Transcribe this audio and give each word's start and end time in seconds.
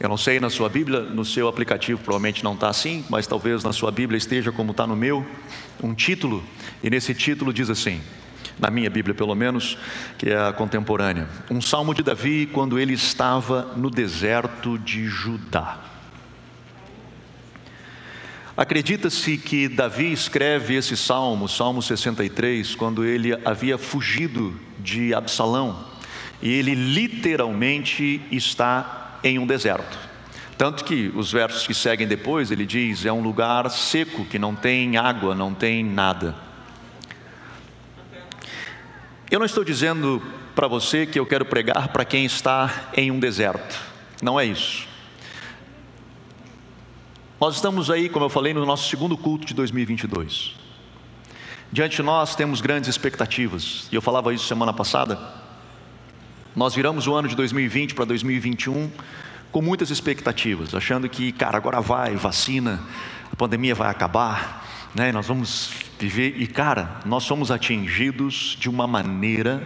Eu 0.00 0.08
não 0.08 0.16
sei 0.16 0.38
na 0.38 0.48
sua 0.48 0.68
Bíblia, 0.68 1.00
no 1.00 1.24
seu 1.24 1.48
aplicativo 1.48 2.00
provavelmente 2.00 2.44
não 2.44 2.54
está 2.54 2.68
assim, 2.68 3.04
mas 3.10 3.26
talvez 3.26 3.64
na 3.64 3.72
sua 3.72 3.90
Bíblia 3.90 4.16
esteja 4.16 4.52
como 4.52 4.70
está 4.70 4.86
no 4.86 4.94
meu, 4.94 5.26
um 5.82 5.92
título, 5.92 6.44
e 6.82 6.88
nesse 6.88 7.12
título 7.12 7.52
diz 7.52 7.68
assim, 7.68 8.00
na 8.60 8.70
minha 8.70 8.88
Bíblia 8.88 9.12
pelo 9.12 9.34
menos, 9.34 9.76
que 10.16 10.30
é 10.30 10.38
a 10.38 10.52
contemporânea: 10.52 11.28
Um 11.50 11.60
salmo 11.60 11.92
de 11.92 12.04
Davi 12.04 12.48
quando 12.52 12.78
ele 12.78 12.94
estava 12.94 13.72
no 13.76 13.90
deserto 13.90 14.78
de 14.78 15.06
Judá. 15.06 15.80
Acredita-se 18.56 19.36
que 19.36 19.68
Davi 19.68 20.12
escreve 20.12 20.74
esse 20.74 20.96
salmo, 20.96 21.48
Salmo 21.48 21.80
63, 21.80 22.74
quando 22.74 23.04
ele 23.04 23.32
havia 23.44 23.78
fugido 23.78 24.54
de 24.78 25.14
Absalão 25.14 25.86
e 26.42 26.50
ele 26.50 26.74
literalmente 26.74 28.20
está 28.30 29.07
em 29.22 29.38
um 29.38 29.46
deserto. 29.46 29.98
Tanto 30.56 30.84
que 30.84 31.12
os 31.14 31.30
versos 31.30 31.66
que 31.66 31.72
seguem 31.74 32.06
depois, 32.06 32.50
ele 32.50 32.66
diz: 32.66 33.06
é 33.06 33.12
um 33.12 33.22
lugar 33.22 33.70
seco, 33.70 34.24
que 34.24 34.38
não 34.38 34.54
tem 34.54 34.96
água, 34.96 35.34
não 35.34 35.54
tem 35.54 35.84
nada. 35.84 36.34
Eu 39.30 39.38
não 39.38 39.46
estou 39.46 39.62
dizendo 39.62 40.22
para 40.54 40.66
você 40.66 41.06
que 41.06 41.18
eu 41.18 41.26
quero 41.26 41.44
pregar 41.44 41.88
para 41.88 42.04
quem 42.04 42.24
está 42.24 42.90
em 42.96 43.10
um 43.10 43.20
deserto, 43.20 43.78
não 44.20 44.40
é 44.40 44.44
isso. 44.44 44.88
Nós 47.40 47.54
estamos 47.54 47.88
aí, 47.88 48.08
como 48.08 48.24
eu 48.24 48.28
falei, 48.28 48.52
no 48.52 48.66
nosso 48.66 48.88
segundo 48.88 49.16
culto 49.16 49.46
de 49.46 49.54
2022. 49.54 50.56
Diante 51.70 51.96
de 51.96 52.02
nós 52.02 52.34
temos 52.34 52.60
grandes 52.60 52.88
expectativas, 52.88 53.86
e 53.92 53.94
eu 53.94 54.02
falava 54.02 54.34
isso 54.34 54.46
semana 54.46 54.72
passada. 54.72 55.16
Nós 56.58 56.74
viramos 56.74 57.06
o 57.06 57.14
ano 57.14 57.28
de 57.28 57.36
2020 57.36 57.94
para 57.94 58.04
2021 58.04 58.90
com 59.52 59.62
muitas 59.62 59.90
expectativas, 59.90 60.74
achando 60.74 61.08
que, 61.08 61.30
cara, 61.30 61.56
agora 61.56 61.80
vai, 61.80 62.16
vacina, 62.16 62.80
a 63.32 63.36
pandemia 63.36 63.76
vai 63.76 63.88
acabar, 63.88 64.66
né? 64.92 65.12
Nós 65.12 65.28
vamos 65.28 65.70
viver 66.00 66.34
e, 66.36 66.48
cara, 66.48 67.00
nós 67.06 67.22
somos 67.22 67.52
atingidos 67.52 68.56
de 68.58 68.68
uma 68.68 68.88
maneira 68.88 69.62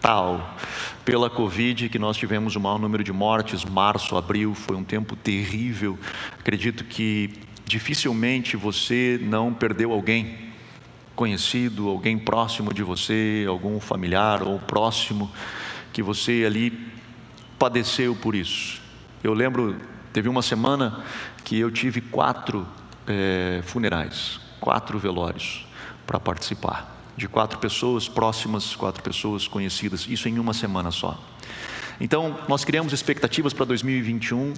tal 0.00 0.56
pela 1.04 1.28
Covid 1.28 1.90
que 1.90 1.98
nós 1.98 2.16
tivemos 2.16 2.56
o 2.56 2.60
maior 2.60 2.78
número 2.78 3.04
de 3.04 3.12
mortes, 3.12 3.62
março, 3.62 4.16
abril, 4.16 4.54
foi 4.54 4.76
um 4.76 4.82
tempo 4.82 5.14
terrível. 5.16 5.98
Acredito 6.38 6.84
que 6.84 7.34
dificilmente 7.66 8.56
você 8.56 9.20
não 9.22 9.52
perdeu 9.52 9.92
alguém 9.92 10.38
conhecido, 11.14 11.90
alguém 11.90 12.18
próximo 12.18 12.72
de 12.72 12.82
você, 12.82 13.44
algum 13.46 13.78
familiar 13.78 14.42
ou 14.42 14.58
próximo 14.58 15.30
que 16.00 16.02
você 16.02 16.44
ali 16.46 16.90
padeceu 17.58 18.16
por 18.16 18.34
isso. 18.34 18.80
Eu 19.22 19.34
lembro, 19.34 19.76
teve 20.14 20.30
uma 20.30 20.40
semana 20.40 21.04
que 21.44 21.58
eu 21.58 21.70
tive 21.70 22.00
quatro 22.00 22.66
é, 23.06 23.60
funerais, 23.66 24.40
quatro 24.58 24.98
velórios 24.98 25.66
para 26.06 26.18
participar, 26.18 27.12
de 27.18 27.28
quatro 27.28 27.58
pessoas 27.58 28.08
próximas, 28.08 28.74
quatro 28.74 29.02
pessoas 29.02 29.46
conhecidas, 29.46 30.06
isso 30.08 30.26
em 30.26 30.38
uma 30.38 30.54
semana 30.54 30.90
só. 30.90 31.22
Então, 32.00 32.34
nós 32.48 32.64
criamos 32.64 32.94
expectativas 32.94 33.52
para 33.52 33.66
2021 33.66 34.54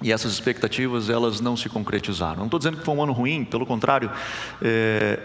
e 0.00 0.12
essas 0.12 0.32
expectativas 0.32 1.10
elas 1.10 1.40
não 1.40 1.56
se 1.56 1.68
concretizaram. 1.68 2.36
Não 2.36 2.44
estou 2.44 2.58
dizendo 2.58 2.76
que 2.76 2.84
foi 2.84 2.94
um 2.94 3.02
ano 3.02 3.12
ruim, 3.12 3.44
pelo 3.44 3.66
contrário, 3.66 4.12
é, 4.62 5.18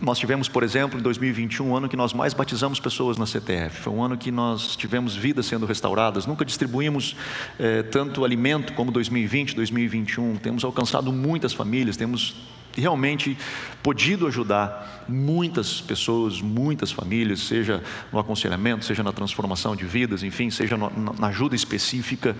nós 0.00 0.18
tivemos, 0.18 0.48
por 0.48 0.62
exemplo, 0.62 0.98
em 0.98 1.02
2021, 1.02 1.70
um 1.70 1.76
ano 1.76 1.88
que 1.88 1.96
nós 1.96 2.12
mais 2.12 2.34
batizamos 2.34 2.78
pessoas 2.78 3.16
na 3.16 3.24
CTF. 3.24 3.80
Foi 3.80 3.92
um 3.92 4.02
ano 4.02 4.16
que 4.16 4.30
nós 4.30 4.76
tivemos 4.76 5.16
vidas 5.16 5.46
sendo 5.46 5.64
restauradas. 5.64 6.26
Nunca 6.26 6.44
distribuímos 6.44 7.16
eh, 7.58 7.82
tanto 7.82 8.24
alimento 8.24 8.74
como 8.74 8.90
2020, 8.90 9.56
2021. 9.56 10.36
Temos 10.36 10.64
alcançado 10.64 11.10
muitas 11.12 11.52
famílias, 11.54 11.96
temos 11.96 12.34
realmente 12.80 13.36
podido 13.82 14.26
ajudar 14.26 15.04
muitas 15.08 15.80
pessoas, 15.80 16.40
muitas 16.40 16.90
famílias, 16.90 17.40
seja 17.40 17.82
no 18.12 18.18
aconselhamento, 18.18 18.84
seja 18.84 19.02
na 19.02 19.12
transformação 19.12 19.76
de 19.76 19.84
vidas, 19.84 20.22
enfim, 20.22 20.50
seja 20.50 20.76
na 20.76 21.28
ajuda 21.28 21.54
específica. 21.54 22.36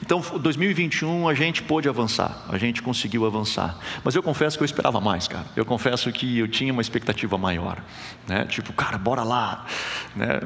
Então, 0.00 0.20
2021 0.40 1.28
a 1.28 1.34
gente 1.34 1.62
pôde 1.62 1.88
avançar, 1.88 2.44
a 2.48 2.56
gente 2.56 2.82
conseguiu 2.82 3.26
avançar. 3.26 3.78
Mas 4.02 4.14
eu 4.14 4.22
confesso 4.22 4.56
que 4.56 4.62
eu 4.62 4.66
esperava 4.66 5.00
mais, 5.00 5.28
cara. 5.28 5.46
Eu 5.54 5.64
confesso 5.64 6.10
que 6.12 6.38
eu 6.38 6.48
tinha 6.48 6.72
uma 6.72 6.82
expectativa 6.82 7.36
maior, 7.36 7.82
né? 8.26 8.44
Tipo, 8.46 8.72
cara, 8.72 8.96
bora 8.96 9.22
lá, 9.22 9.66
né? 10.14 10.40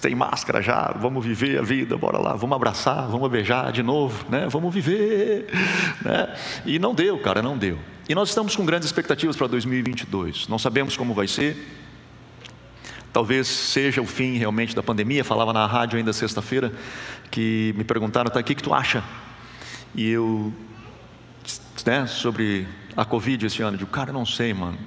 Tem 0.00 0.14
máscara 0.14 0.60
já, 0.62 0.94
vamos 0.98 1.24
viver 1.24 1.58
a 1.58 1.62
vida, 1.62 1.96
bora 1.96 2.18
lá, 2.18 2.34
vamos 2.34 2.56
abraçar, 2.56 3.06
vamos 3.08 3.30
beijar 3.30 3.70
de 3.72 3.82
novo, 3.82 4.24
né? 4.28 4.46
Vamos 4.48 4.72
viver, 4.72 5.46
né? 6.02 6.34
E 6.64 6.78
não 6.78 6.94
deu, 6.94 7.18
cara, 7.18 7.42
não 7.42 7.56
deu. 7.56 7.78
E 8.08 8.14
nós 8.14 8.30
estamos 8.30 8.56
com 8.56 8.64
grandes 8.64 8.86
expectativas 8.86 9.36
para 9.36 9.46
2022. 9.46 10.48
Não 10.48 10.58
sabemos 10.58 10.96
como 10.96 11.14
vai 11.14 11.28
ser. 11.28 11.56
Talvez 13.12 13.46
seja 13.46 14.00
o 14.00 14.06
fim 14.06 14.36
realmente 14.36 14.74
da 14.74 14.82
pandemia. 14.82 15.22
Falava 15.22 15.52
na 15.52 15.66
rádio 15.66 15.98
ainda 15.98 16.12
sexta-feira 16.12 16.72
que 17.30 17.74
me 17.76 17.84
perguntaram, 17.84 18.30
tá, 18.30 18.40
o 18.40 18.42
que, 18.42 18.54
que 18.54 18.62
tu 18.62 18.74
acha? 18.74 19.04
E 19.94 20.08
eu, 20.08 20.52
né, 21.86 22.06
sobre 22.06 22.66
a 22.96 23.04
Covid 23.04 23.46
esse 23.46 23.62
ano, 23.62 23.74
eu 23.74 23.78
digo, 23.78 23.90
cara, 23.90 24.12
não 24.12 24.26
sei, 24.26 24.52
mano. 24.52 24.78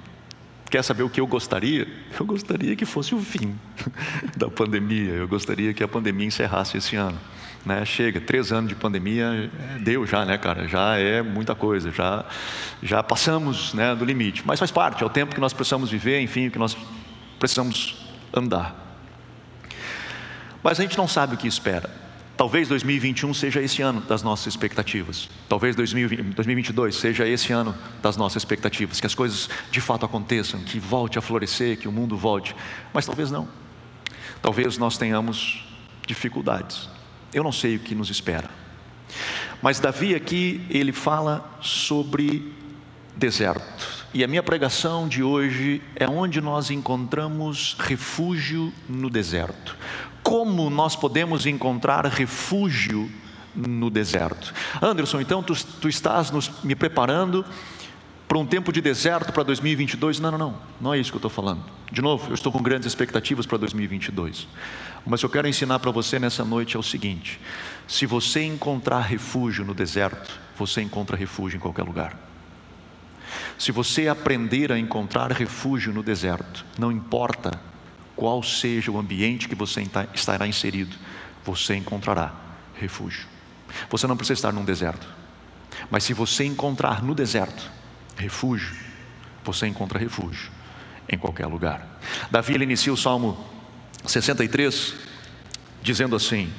Quer 0.73 0.83
saber 0.83 1.03
o 1.03 1.09
que 1.09 1.21
eu 1.21 1.27
gostaria? 1.27 1.87
Eu 2.19 2.25
gostaria 2.25 2.75
que 2.75 2.83
fosse 2.83 3.13
o 3.13 3.19
fim 3.19 3.55
da 4.35 4.49
pandemia. 4.49 5.11
Eu 5.11 5.27
gostaria 5.27 5.71
que 5.71 5.83
a 5.83 5.87
pandemia 5.87 6.25
encerrasse 6.25 6.75
esse 6.75 6.95
ano. 6.95 7.19
Né? 7.63 7.85
Chega, 7.85 8.19
três 8.19 8.51
anos 8.51 8.69
de 8.69 8.75
pandemia, 8.75 9.51
é, 9.75 9.77
deu 9.77 10.03
já, 10.07 10.25
né, 10.25 10.35
cara? 10.35 10.67
Já 10.67 10.97
é 10.97 11.21
muita 11.21 11.53
coisa, 11.53 11.91
já, 11.91 12.25
já 12.81 13.03
passamos 13.03 13.71
né, 13.75 13.93
do 13.93 14.03
limite. 14.03 14.41
Mas 14.47 14.57
faz 14.57 14.71
parte, 14.71 15.03
é 15.03 15.05
o 15.05 15.11
tempo 15.11 15.35
que 15.35 15.39
nós 15.39 15.53
precisamos 15.53 15.91
viver, 15.91 16.19
enfim, 16.21 16.49
que 16.49 16.57
nós 16.57 16.75
precisamos 17.37 18.07
andar. 18.35 18.97
Mas 20.63 20.79
a 20.79 20.81
gente 20.81 20.97
não 20.97 21.07
sabe 21.07 21.35
o 21.35 21.37
que 21.37 21.47
espera. 21.47 21.87
Talvez 22.35 22.67
2021 22.67 23.33
seja 23.33 23.61
esse 23.61 23.81
ano 23.81 24.01
das 24.01 24.23
nossas 24.23 24.47
expectativas. 24.47 25.29
Talvez 25.47 25.75
2022 25.75 26.95
seja 26.95 27.27
esse 27.27 27.53
ano 27.53 27.75
das 28.01 28.17
nossas 28.17 28.41
expectativas. 28.41 28.99
Que 28.99 29.05
as 29.05 29.13
coisas 29.13 29.49
de 29.69 29.79
fato 29.79 30.05
aconteçam, 30.05 30.59
que 30.61 30.79
volte 30.79 31.19
a 31.19 31.21
florescer, 31.21 31.77
que 31.77 31.87
o 31.87 31.91
mundo 31.91 32.17
volte. 32.17 32.55
Mas 32.91 33.05
talvez 33.05 33.29
não. 33.29 33.47
Talvez 34.41 34.79
nós 34.79 34.97
tenhamos 34.97 35.63
dificuldades. 36.07 36.89
Eu 37.31 37.43
não 37.43 37.51
sei 37.51 37.75
o 37.75 37.79
que 37.79 37.93
nos 37.93 38.09
espera. 38.09 38.49
Mas 39.61 39.79
Davi 39.79 40.15
aqui, 40.15 40.65
ele 40.69 40.91
fala 40.91 41.57
sobre 41.61 42.51
deserto. 43.15 44.03
E 44.11 44.23
a 44.23 44.27
minha 44.27 44.43
pregação 44.43 45.07
de 45.07 45.21
hoje 45.21 45.81
é 45.95 46.07
onde 46.07 46.41
nós 46.41 46.71
encontramos 46.71 47.75
refúgio 47.79 48.73
no 48.89 49.09
deserto 49.09 49.77
como 50.23 50.69
nós 50.69 50.95
podemos 50.95 51.45
encontrar 51.45 52.05
refúgio 52.05 53.11
no 53.55 53.89
deserto. 53.89 54.53
Anderson, 54.81 55.21
então 55.21 55.43
tu, 55.43 55.53
tu 55.79 55.87
estás 55.87 56.31
nos, 56.31 56.49
me 56.63 56.73
preparando 56.73 57.45
para 58.27 58.37
um 58.37 58.45
tempo 58.45 58.71
de 58.71 58.81
deserto 58.81 59.31
para 59.31 59.43
2022? 59.43 60.19
Não, 60.19 60.31
não, 60.31 60.37
não, 60.37 60.55
não 60.81 60.93
é 60.93 60.97
isso 60.97 61.11
que 61.11 61.17
eu 61.17 61.19
estou 61.19 61.29
falando. 61.29 61.63
De 61.91 62.01
novo, 62.01 62.31
eu 62.31 62.33
estou 62.33 62.51
com 62.51 62.63
grandes 62.63 62.87
expectativas 62.87 63.45
para 63.45 63.57
2022. 63.59 64.47
Mas 65.05 65.21
eu 65.21 65.29
quero 65.29 65.47
ensinar 65.47 65.77
para 65.79 65.91
você 65.91 66.17
nessa 66.17 66.43
noite 66.43 66.75
é 66.75 66.79
o 66.79 66.83
seguinte: 66.83 67.39
se 67.87 68.05
você 68.05 68.41
encontrar 68.41 69.01
refúgio 69.01 69.65
no 69.65 69.73
deserto, 69.73 70.39
você 70.57 70.81
encontra 70.81 71.17
refúgio 71.17 71.57
em 71.57 71.59
qualquer 71.59 71.83
lugar. 71.83 72.17
Se 73.57 73.71
você 73.71 74.07
aprender 74.07 74.71
a 74.71 74.79
encontrar 74.79 75.31
refúgio 75.31 75.93
no 75.93 76.01
deserto, 76.01 76.65
não 76.77 76.91
importa 76.91 77.59
qual 78.15 78.43
seja 78.43 78.91
o 78.91 78.97
ambiente 78.97 79.47
que 79.47 79.55
você 79.55 79.83
estará 80.13 80.47
inserido, 80.47 80.95
você 81.43 81.75
encontrará 81.75 82.33
refúgio. 82.75 83.27
Você 83.89 84.07
não 84.07 84.15
precisa 84.15 84.37
estar 84.37 84.51
num 84.51 84.63
deserto, 84.63 85.07
mas 85.89 86.03
se 86.03 86.13
você 86.13 86.43
encontrar 86.45 87.03
no 87.03 87.15
deserto 87.15 87.71
refúgio, 88.15 88.75
você 89.43 89.67
encontra 89.67 89.99
refúgio 89.99 90.51
em 91.09 91.17
qualquer 91.17 91.47
lugar. 91.47 91.99
Davi 92.29 92.53
inicia 92.53 92.93
o 92.93 92.97
Salmo 92.97 93.43
63 94.05 94.95
dizendo 95.81 96.15
assim: 96.15 96.51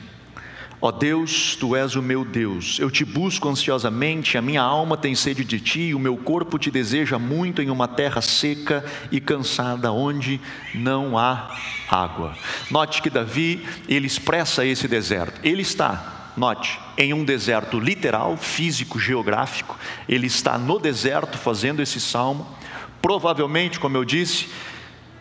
Ó 0.86 0.92
Deus, 0.92 1.56
tu 1.58 1.74
és 1.74 1.96
o 1.96 2.02
meu 2.02 2.26
Deus, 2.26 2.78
eu 2.78 2.90
te 2.90 3.06
busco 3.06 3.48
ansiosamente, 3.48 4.36
a 4.36 4.42
minha 4.42 4.60
alma 4.60 4.98
tem 4.98 5.14
sede 5.14 5.42
de 5.42 5.58
ti, 5.58 5.94
o 5.94 5.98
meu 5.98 6.14
corpo 6.14 6.58
te 6.58 6.70
deseja 6.70 7.18
muito 7.18 7.62
em 7.62 7.70
uma 7.70 7.88
terra 7.88 8.20
seca 8.20 8.84
e 9.10 9.18
cansada, 9.18 9.90
onde 9.90 10.38
não 10.74 11.16
há 11.16 11.56
água. 11.88 12.36
Note 12.70 13.00
que 13.00 13.08
Davi, 13.08 13.66
ele 13.88 14.06
expressa 14.06 14.66
esse 14.66 14.86
deserto, 14.86 15.40
ele 15.42 15.62
está, 15.62 16.32
note, 16.36 16.78
em 16.98 17.14
um 17.14 17.24
deserto 17.24 17.80
literal, 17.80 18.36
físico, 18.36 19.00
geográfico, 19.00 19.78
ele 20.06 20.26
está 20.26 20.58
no 20.58 20.78
deserto 20.78 21.38
fazendo 21.38 21.80
esse 21.80 21.98
salmo, 21.98 22.46
provavelmente, 23.00 23.80
como 23.80 23.96
eu 23.96 24.04
disse, 24.04 24.48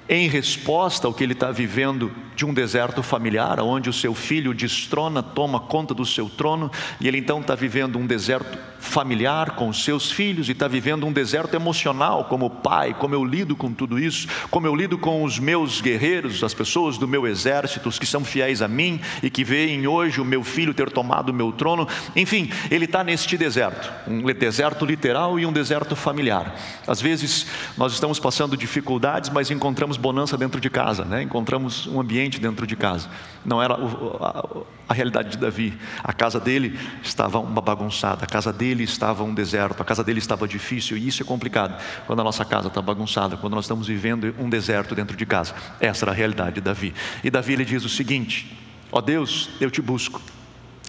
em 0.08 0.28
resposta 0.28 1.08
ao 1.08 1.14
que 1.14 1.24
ele 1.24 1.34
está 1.34 1.52
vivendo 1.52 2.12
de 2.36 2.46
um 2.46 2.54
deserto 2.54 3.04
familiar, 3.04 3.60
onde 3.60 3.90
o 3.90 3.94
seu 3.94 4.14
filho 4.14 4.54
destrona, 4.54 5.22
toma 5.22 5.60
conta 5.60 5.94
do 5.94 6.06
seu 6.06 6.30
trono, 6.30 6.72
e 7.00 7.08
ele 7.08 7.20
então 7.20 7.40
está 7.40 7.56
vivendo 7.56 7.98
um 7.98 8.06
deserto 8.06 8.58
familiar 8.80 9.52
com 9.52 9.70
os 9.70 9.84
seus 9.84 10.12
filhos, 10.12 10.50
e 10.50 10.52
está 10.52 10.68
vivendo 10.68 11.06
um 11.06 11.14
deserto 11.14 11.56
emocional 11.56 12.26
como 12.26 12.50
pai, 12.50 12.94
como 12.94 13.16
eu 13.16 13.24
lido 13.24 13.56
com 13.56 13.72
tudo 13.72 13.98
isso, 14.00 14.28
como 14.50 14.68
eu 14.68 14.76
lido 14.76 14.98
com 14.98 15.24
os 15.24 15.40
meus 15.40 15.80
guerreiros, 15.80 16.44
as 16.44 16.54
pessoas 16.54 16.98
do 16.98 17.08
meu 17.08 17.26
exército, 17.28 17.88
os 17.88 17.98
que 17.98 18.06
são 18.06 18.26
fiéis 18.26 18.62
a 18.62 18.68
mim 18.68 19.00
e 19.22 19.30
que 19.30 19.44
veem 19.44 19.88
hoje 19.88 20.20
o 20.20 20.26
meu 20.26 20.44
filho 20.44 20.74
ter 20.74 20.90
tomado 20.90 21.30
o 21.30 21.34
meu 21.34 21.52
trono, 21.52 21.88
enfim, 22.16 22.50
ele 22.70 22.86
está 22.86 23.04
neste 23.04 23.38
deserto, 23.38 23.92
um 24.08 24.24
deserto 24.34 24.86
literal 24.86 25.40
e 25.40 25.46
um 25.46 25.54
deserto 25.54 25.96
familiar. 25.96 26.56
Às 26.88 27.00
vezes 27.00 27.46
nós 27.78 27.94
estamos 27.94 28.20
passando 28.20 28.58
dificuldades, 28.58 29.30
mas 29.30 29.50
encontramos 29.50 29.93
bonança 29.98 30.38
dentro 30.38 30.60
de 30.60 30.70
casa, 30.70 31.06
né? 31.06 31.22
encontramos 31.22 31.88
um 31.88 32.00
ambiente 32.00 32.40
dentro 32.40 32.66
de 32.68 32.76
casa. 32.76 33.10
Não 33.46 33.62
era 33.62 33.74
a, 33.76 34.46
a 34.88 34.94
realidade 34.94 35.30
de 35.30 35.38
Davi. 35.38 35.78
A 36.04 36.14
casa 36.14 36.40
dele 36.40 36.78
estava 37.02 37.40
uma 37.40 37.62
bagunçada, 37.62 38.24
a 38.24 38.28
casa 38.28 38.52
dele 38.52 38.84
estava 38.84 39.24
um 39.24 39.34
deserto, 39.34 39.82
a 39.82 39.86
casa 39.86 40.04
dele 40.04 40.20
estava 40.20 40.48
difícil, 40.48 40.98
e 40.98 41.08
isso 41.08 41.24
é 41.24 41.26
complicado 41.26 41.82
quando 42.06 42.22
a 42.22 42.24
nossa 42.24 42.46
casa 42.46 42.68
está 42.68 42.82
bagunçada, 42.82 43.38
quando 43.38 43.54
nós 43.54 43.66
estamos 43.66 43.88
vivendo 43.88 44.34
um 44.40 44.50
deserto 44.50 44.96
dentro 44.96 45.16
de 45.16 45.26
casa. 45.26 45.54
Essa 45.80 46.06
era 46.06 46.12
a 46.12 46.16
realidade 46.16 46.56
de 46.56 46.62
Davi. 46.62 46.94
E 47.24 47.30
Davi 47.30 47.54
ele 47.54 47.66
diz 47.66 47.84
o 47.84 47.90
seguinte: 47.90 48.58
Ó 48.92 49.00
oh 49.00 49.02
Deus, 49.02 49.50
eu 49.60 49.72
te 49.72 49.82
busco 49.82 50.22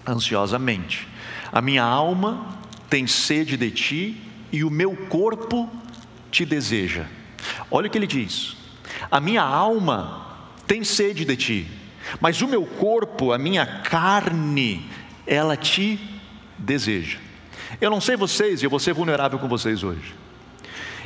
ansiosamente. 0.07 1.09
A 1.53 1.61
minha 1.61 1.83
alma 1.83 2.47
tem 2.91 3.07
sede 3.07 3.57
de 3.57 3.71
ti 3.71 4.23
e 4.53 4.63
o 4.63 4.71
meu 4.71 4.95
corpo 5.09 5.69
te 6.31 6.45
deseja. 6.45 7.07
Olha 7.71 7.89
o 7.89 7.91
que 7.91 7.99
ele 7.99 8.07
diz: 8.07 8.57
a 9.11 9.21
minha 9.21 9.43
alma 9.43 10.27
tem 10.67 10.85
sede 10.85 11.25
de 11.25 11.37
ti, 11.37 11.69
mas 12.21 12.41
o 12.43 12.49
meu 12.49 12.65
corpo, 12.65 13.33
a 13.33 13.39
minha 13.39 13.67
carne, 13.67 14.89
ela 15.27 15.57
te 15.57 15.99
deseja. 16.59 17.19
Eu 17.81 17.91
não 17.91 18.01
sei 18.01 18.17
vocês, 18.17 18.63
e 18.63 18.67
eu 18.67 18.71
vou 18.71 18.79
ser 18.79 18.93
vulnerável 18.93 19.39
com 19.39 19.49
vocês 19.49 19.83
hoje. 19.83 20.15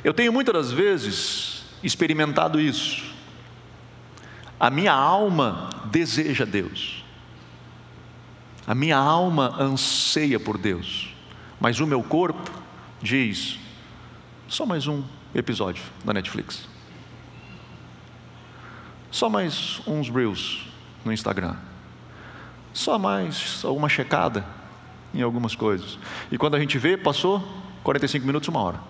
Eu 0.05 0.15
tenho 0.15 0.33
muitas 0.33 0.55
das 0.55 0.73
vezes 0.73 1.65
experimentado 1.83 2.61
isso. 2.61 3.05
A 4.59 4.71
minha 4.71 4.93
alma 4.93 5.71
deseja 5.87 6.45
Deus. 6.45 7.05
A 8.67 8.75
minha 8.75 8.97
alma 8.97 9.55
anseia 9.59 10.39
por 10.39 10.59
Deus. 10.59 11.15
Mas 11.61 11.81
o 11.81 11.87
meu 11.87 12.03
corpo 12.03 12.51
diz: 13.01 13.59
só 14.49 14.67
mais 14.67 14.87
um 14.87 15.03
episódio 15.35 15.83
da 16.05 16.13
Netflix. 16.13 16.69
Só 19.11 19.29
mais 19.29 19.81
uns 19.87 20.09
reels 20.11 20.67
no 21.05 21.13
Instagram. 21.13 21.57
Só 22.73 22.99
mais 22.99 23.63
alguma 23.65 23.89
checada 23.89 24.45
em 25.15 25.23
algumas 25.23 25.55
coisas. 25.55 25.99
E 26.31 26.37
quando 26.37 26.55
a 26.55 26.61
gente 26.61 26.79
vê, 26.79 26.97
passou 26.97 27.43
45 27.83 28.27
minutos, 28.27 28.49
uma 28.49 28.61
hora. 28.61 28.81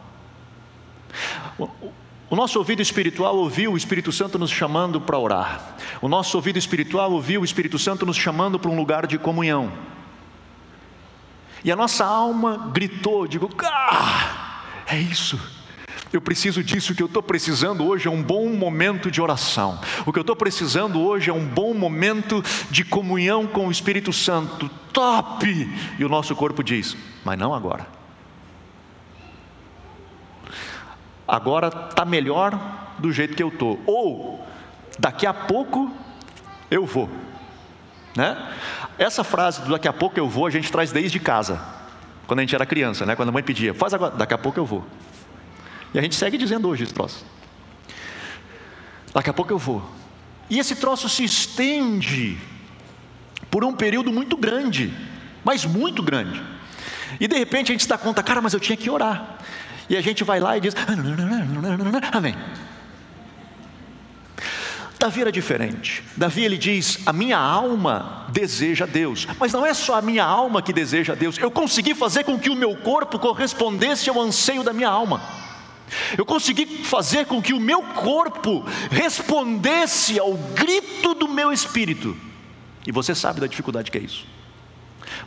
O 2.30 2.36
nosso 2.36 2.58
ouvido 2.58 2.82
espiritual 2.82 3.36
ouviu 3.36 3.72
o 3.72 3.76
Espírito 3.76 4.12
Santo 4.12 4.38
nos 4.38 4.50
chamando 4.50 5.00
para 5.00 5.18
orar. 5.18 5.76
O 6.02 6.08
nosso 6.08 6.36
ouvido 6.36 6.58
espiritual 6.58 7.12
ouviu 7.12 7.40
o 7.40 7.44
Espírito 7.44 7.78
Santo 7.78 8.04
nos 8.04 8.16
chamando 8.16 8.58
para 8.58 8.70
um 8.70 8.76
lugar 8.76 9.06
de 9.06 9.18
comunhão. 9.18 9.72
E 11.64 11.72
a 11.72 11.76
nossa 11.76 12.04
alma 12.04 12.70
gritou, 12.72 13.26
digo, 13.26 13.48
ah, 13.64 14.62
é 14.86 14.98
isso. 14.98 15.40
Eu 16.12 16.20
preciso 16.20 16.62
disso. 16.62 16.92
O 16.92 16.96
que 16.96 17.02
eu 17.02 17.06
estou 17.06 17.22
precisando 17.22 17.86
hoje 17.86 18.08
é 18.08 18.10
um 18.10 18.22
bom 18.22 18.48
momento 18.48 19.10
de 19.10 19.20
oração. 19.20 19.78
O 20.06 20.12
que 20.12 20.18
eu 20.18 20.22
estou 20.22 20.36
precisando 20.36 21.00
hoje 21.00 21.30
é 21.30 21.32
um 21.32 21.44
bom 21.44 21.74
momento 21.74 22.42
de 22.70 22.84
comunhão 22.84 23.46
com 23.46 23.66
o 23.68 23.70
Espírito 23.70 24.12
Santo. 24.12 24.70
Top! 24.92 25.46
E 25.98 26.04
o 26.04 26.08
nosso 26.08 26.34
corpo 26.34 26.62
diz: 26.62 26.96
Mas 27.24 27.38
não 27.38 27.54
agora. 27.54 27.86
Agora 31.26 31.68
está 31.68 32.06
melhor 32.06 32.58
do 32.98 33.12
jeito 33.12 33.36
que 33.36 33.42
eu 33.42 33.48
estou. 33.48 33.78
Ou 33.86 34.46
daqui 34.98 35.26
a 35.26 35.34
pouco 35.34 35.92
eu 36.70 36.86
vou. 36.86 37.08
Né? 38.16 38.50
Essa 38.98 39.22
frase 39.22 39.60
do 39.62 39.70
daqui 39.70 39.86
a 39.86 39.92
pouco 39.92 40.18
eu 40.18 40.26
vou 40.26 40.46
a 40.46 40.50
gente 40.50 40.72
traz 40.72 40.90
desde 40.90 41.20
casa. 41.20 41.60
Quando 42.26 42.40
a 42.40 42.42
gente 42.42 42.54
era 42.54 42.64
criança, 42.64 43.04
né? 43.04 43.14
quando 43.14 43.28
a 43.28 43.32
mãe 43.32 43.42
pedia, 43.42 43.74
faz 43.74 43.92
agora, 43.92 44.14
daqui 44.16 44.32
a 44.32 44.38
pouco 44.38 44.58
eu 44.58 44.64
vou. 44.64 44.84
E 45.92 45.98
a 45.98 46.02
gente 46.02 46.14
segue 46.14 46.36
dizendo 46.36 46.68
hoje 46.68 46.84
esse 46.84 46.94
troço. 46.94 47.24
Daqui 49.12 49.30
a 49.30 49.32
pouco 49.32 49.52
eu 49.52 49.58
vou. 49.58 49.82
E 50.50 50.58
esse 50.58 50.76
troço 50.76 51.08
se 51.08 51.24
estende 51.24 52.38
por 53.50 53.64
um 53.64 53.72
período 53.72 54.12
muito 54.12 54.36
grande, 54.36 54.92
mas 55.44 55.64
muito 55.64 56.02
grande. 56.02 56.42
E 57.18 57.26
de 57.26 57.36
repente 57.36 57.70
a 57.70 57.74
gente 57.74 57.82
se 57.82 57.88
dá 57.88 57.98
conta, 57.98 58.22
cara, 58.22 58.40
mas 58.40 58.52
eu 58.52 58.60
tinha 58.60 58.76
que 58.76 58.90
orar. 58.90 59.38
E 59.88 59.96
a 59.96 60.00
gente 60.00 60.22
vai 60.24 60.38
lá 60.38 60.56
e 60.56 60.60
diz, 60.60 60.74
amém. 62.12 62.34
Davi 64.98 65.20
era 65.20 65.30
diferente. 65.30 66.02
Davi 66.16 66.44
ele 66.44 66.58
diz: 66.58 66.98
A 67.06 67.12
minha 67.12 67.38
alma 67.38 68.26
deseja 68.30 68.84
Deus, 68.84 69.28
mas 69.38 69.52
não 69.52 69.64
é 69.64 69.72
só 69.72 69.94
a 69.94 70.02
minha 70.02 70.24
alma 70.24 70.60
que 70.60 70.72
deseja 70.72 71.14
Deus. 71.14 71.38
Eu 71.38 71.52
consegui 71.52 71.94
fazer 71.94 72.24
com 72.24 72.36
que 72.36 72.50
o 72.50 72.56
meu 72.56 72.74
corpo 72.76 73.16
correspondesse 73.16 74.10
ao 74.10 74.20
anseio 74.20 74.64
da 74.64 74.72
minha 74.72 74.88
alma. 74.88 75.22
Eu 76.16 76.24
consegui 76.24 76.66
fazer 76.84 77.26
com 77.26 77.40
que 77.40 77.52
o 77.52 77.60
meu 77.60 77.82
corpo 77.82 78.64
respondesse 78.90 80.18
ao 80.18 80.34
grito 80.34 81.14
do 81.14 81.28
meu 81.28 81.52
espírito. 81.52 82.16
E 82.86 82.92
você 82.92 83.14
sabe 83.14 83.40
da 83.40 83.46
dificuldade 83.46 83.90
que 83.90 83.98
é 83.98 84.00
isso. 84.00 84.26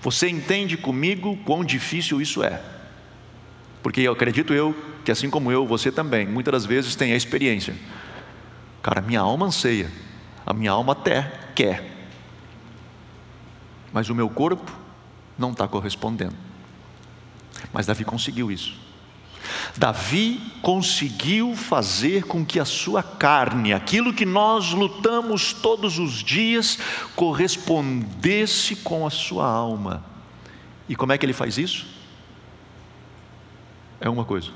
Você 0.01 0.29
entende 0.29 0.77
comigo 0.77 1.37
quão 1.45 1.63
difícil 1.63 2.21
isso 2.21 2.43
é. 2.43 2.61
Porque 3.81 4.01
eu 4.01 4.13
acredito 4.13 4.53
eu 4.53 4.75
que 5.03 5.11
assim 5.11 5.29
como 5.29 5.51
eu, 5.51 5.65
você 5.65 5.91
também, 5.91 6.27
muitas 6.27 6.51
das 6.51 6.65
vezes 6.65 6.95
tem 6.95 7.13
a 7.13 7.15
experiência. 7.15 7.75
Cara, 8.81 9.01
minha 9.01 9.19
alma 9.19 9.47
anseia, 9.47 9.91
a 10.45 10.53
minha 10.53 10.71
alma 10.71 10.93
até 10.93 11.31
quer, 11.55 11.91
mas 13.91 14.09
o 14.09 14.15
meu 14.15 14.29
corpo 14.29 14.71
não 15.37 15.51
está 15.51 15.67
correspondendo. 15.67 16.35
Mas 17.73 17.85
Davi 17.85 18.03
conseguiu 18.03 18.51
isso. 18.51 18.79
Davi 19.77 20.39
conseguiu 20.61 21.55
fazer 21.55 22.23
com 22.23 22.45
que 22.45 22.59
a 22.59 22.65
sua 22.65 23.01
carne, 23.01 23.73
aquilo 23.73 24.13
que 24.13 24.25
nós 24.25 24.71
lutamos 24.71 25.53
todos 25.53 25.97
os 25.97 26.23
dias, 26.23 26.77
correspondesse 27.15 28.75
com 28.77 29.05
a 29.05 29.09
sua 29.09 29.45
alma. 29.45 30.03
E 30.87 30.95
como 30.95 31.11
é 31.11 31.17
que 31.17 31.25
ele 31.25 31.33
faz 31.33 31.57
isso? 31.57 31.85
É 33.99 34.09
uma 34.09 34.25
coisa, 34.25 34.51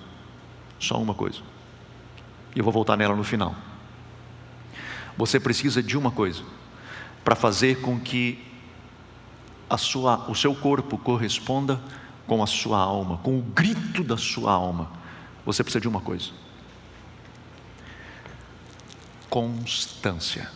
só 0.79 1.01
uma 1.01 1.13
coisa. 1.13 1.39
E 2.55 2.59
eu 2.59 2.63
vou 2.63 2.73
voltar 2.73 2.97
nela 2.97 3.15
no 3.15 3.23
final. 3.23 3.55
Você 5.17 5.39
precisa 5.39 5.81
de 5.81 5.97
uma 5.97 6.11
coisa 6.11 6.43
para 7.23 7.35
fazer 7.35 7.81
com 7.81 7.99
que 7.99 8.43
a 9.69 9.77
sua, 9.77 10.29
o 10.29 10.35
seu 10.35 10.53
corpo 10.53 10.97
corresponda 10.97 11.81
com 12.27 12.41
a 12.41 12.47
sua 12.47 12.77
alma, 12.77 13.17
com 13.17 13.37
o 13.37 13.41
grito 13.41 14.03
da 14.03 14.17
sua 14.17 14.51
alma, 14.51 14.91
você 15.45 15.63
precisa 15.63 15.81
de 15.81 15.87
uma 15.87 16.01
coisa: 16.01 16.31
constância. 19.29 20.49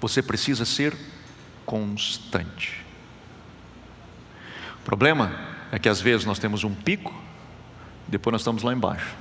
Você 0.00 0.22
precisa 0.22 0.64
ser 0.64 0.96
constante. 1.66 2.84
O 4.80 4.84
problema 4.84 5.32
é 5.72 5.78
que 5.78 5.88
às 5.88 6.00
vezes 6.00 6.24
nós 6.24 6.38
temos 6.38 6.62
um 6.62 6.72
pico 6.72 7.12
depois 8.08 8.32
nós 8.32 8.40
estamos 8.40 8.62
lá 8.62 8.72
embaixo. 8.72 9.14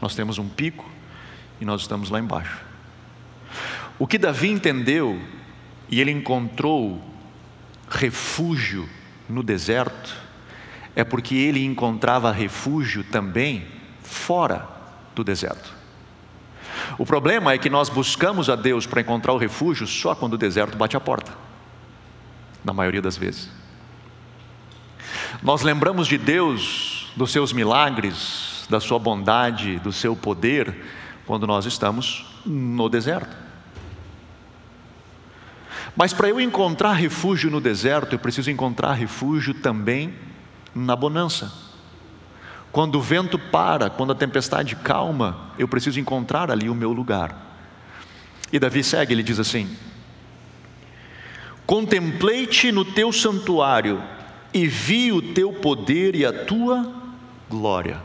Nós 0.00 0.14
temos 0.14 0.38
um 0.38 0.48
pico 0.48 0.84
e 1.60 1.64
nós 1.64 1.80
estamos 1.80 2.10
lá 2.10 2.20
embaixo. 2.20 2.60
O 3.98 4.06
que 4.06 4.18
Davi 4.18 4.50
entendeu 4.50 5.20
e 5.88 6.00
ele 6.00 6.10
encontrou 6.10 7.02
refúgio 7.88 8.88
no 9.32 9.42
deserto 9.42 10.14
é 10.94 11.02
porque 11.02 11.34
ele 11.34 11.64
encontrava 11.64 12.30
refúgio 12.30 13.02
também 13.02 13.66
fora 14.02 14.68
do 15.14 15.24
deserto. 15.24 15.72
O 16.98 17.06
problema 17.06 17.52
é 17.52 17.58
que 17.58 17.70
nós 17.70 17.88
buscamos 17.88 18.50
a 18.50 18.56
Deus 18.56 18.86
para 18.86 19.00
encontrar 19.00 19.32
o 19.32 19.38
refúgio 19.38 19.86
só 19.86 20.14
quando 20.14 20.34
o 20.34 20.38
deserto 20.38 20.76
bate 20.76 20.96
a 20.96 21.00
porta, 21.00 21.32
na 22.62 22.72
maioria 22.72 23.00
das 23.00 23.16
vezes. 23.16 23.50
Nós 25.42 25.62
lembramos 25.62 26.06
de 26.06 26.18
Deus, 26.18 27.10
dos 27.16 27.32
seus 27.32 27.52
milagres, 27.52 28.66
da 28.68 28.80
sua 28.80 28.98
bondade, 28.98 29.78
do 29.78 29.92
seu 29.92 30.14
poder, 30.14 30.74
quando 31.26 31.46
nós 31.46 31.64
estamos 31.64 32.26
no 32.44 32.88
deserto. 32.88 33.34
Mas 35.94 36.12
para 36.12 36.28
eu 36.28 36.40
encontrar 36.40 36.92
refúgio 36.92 37.50
no 37.50 37.60
deserto, 37.60 38.14
eu 38.14 38.18
preciso 38.18 38.50
encontrar 38.50 38.94
refúgio 38.94 39.54
também 39.54 40.14
na 40.74 40.96
bonança. 40.96 41.52
Quando 42.70 42.96
o 42.96 43.02
vento 43.02 43.38
para, 43.38 43.90
quando 43.90 44.12
a 44.12 44.16
tempestade 44.16 44.74
calma, 44.76 45.52
eu 45.58 45.68
preciso 45.68 46.00
encontrar 46.00 46.50
ali 46.50 46.70
o 46.70 46.74
meu 46.74 46.92
lugar. 46.92 47.36
E 48.50 48.58
Davi 48.58 48.82
segue, 48.82 49.12
ele 49.12 49.22
diz 49.22 49.38
assim: 49.38 49.68
Contemplei-te 51.66 52.72
no 52.72 52.84
teu 52.84 53.12
santuário 53.12 54.02
e 54.54 54.66
vi 54.66 55.12
o 55.12 55.34
teu 55.34 55.52
poder 55.52 56.16
e 56.16 56.24
a 56.24 56.32
tua 56.32 56.90
glória. 57.48 58.00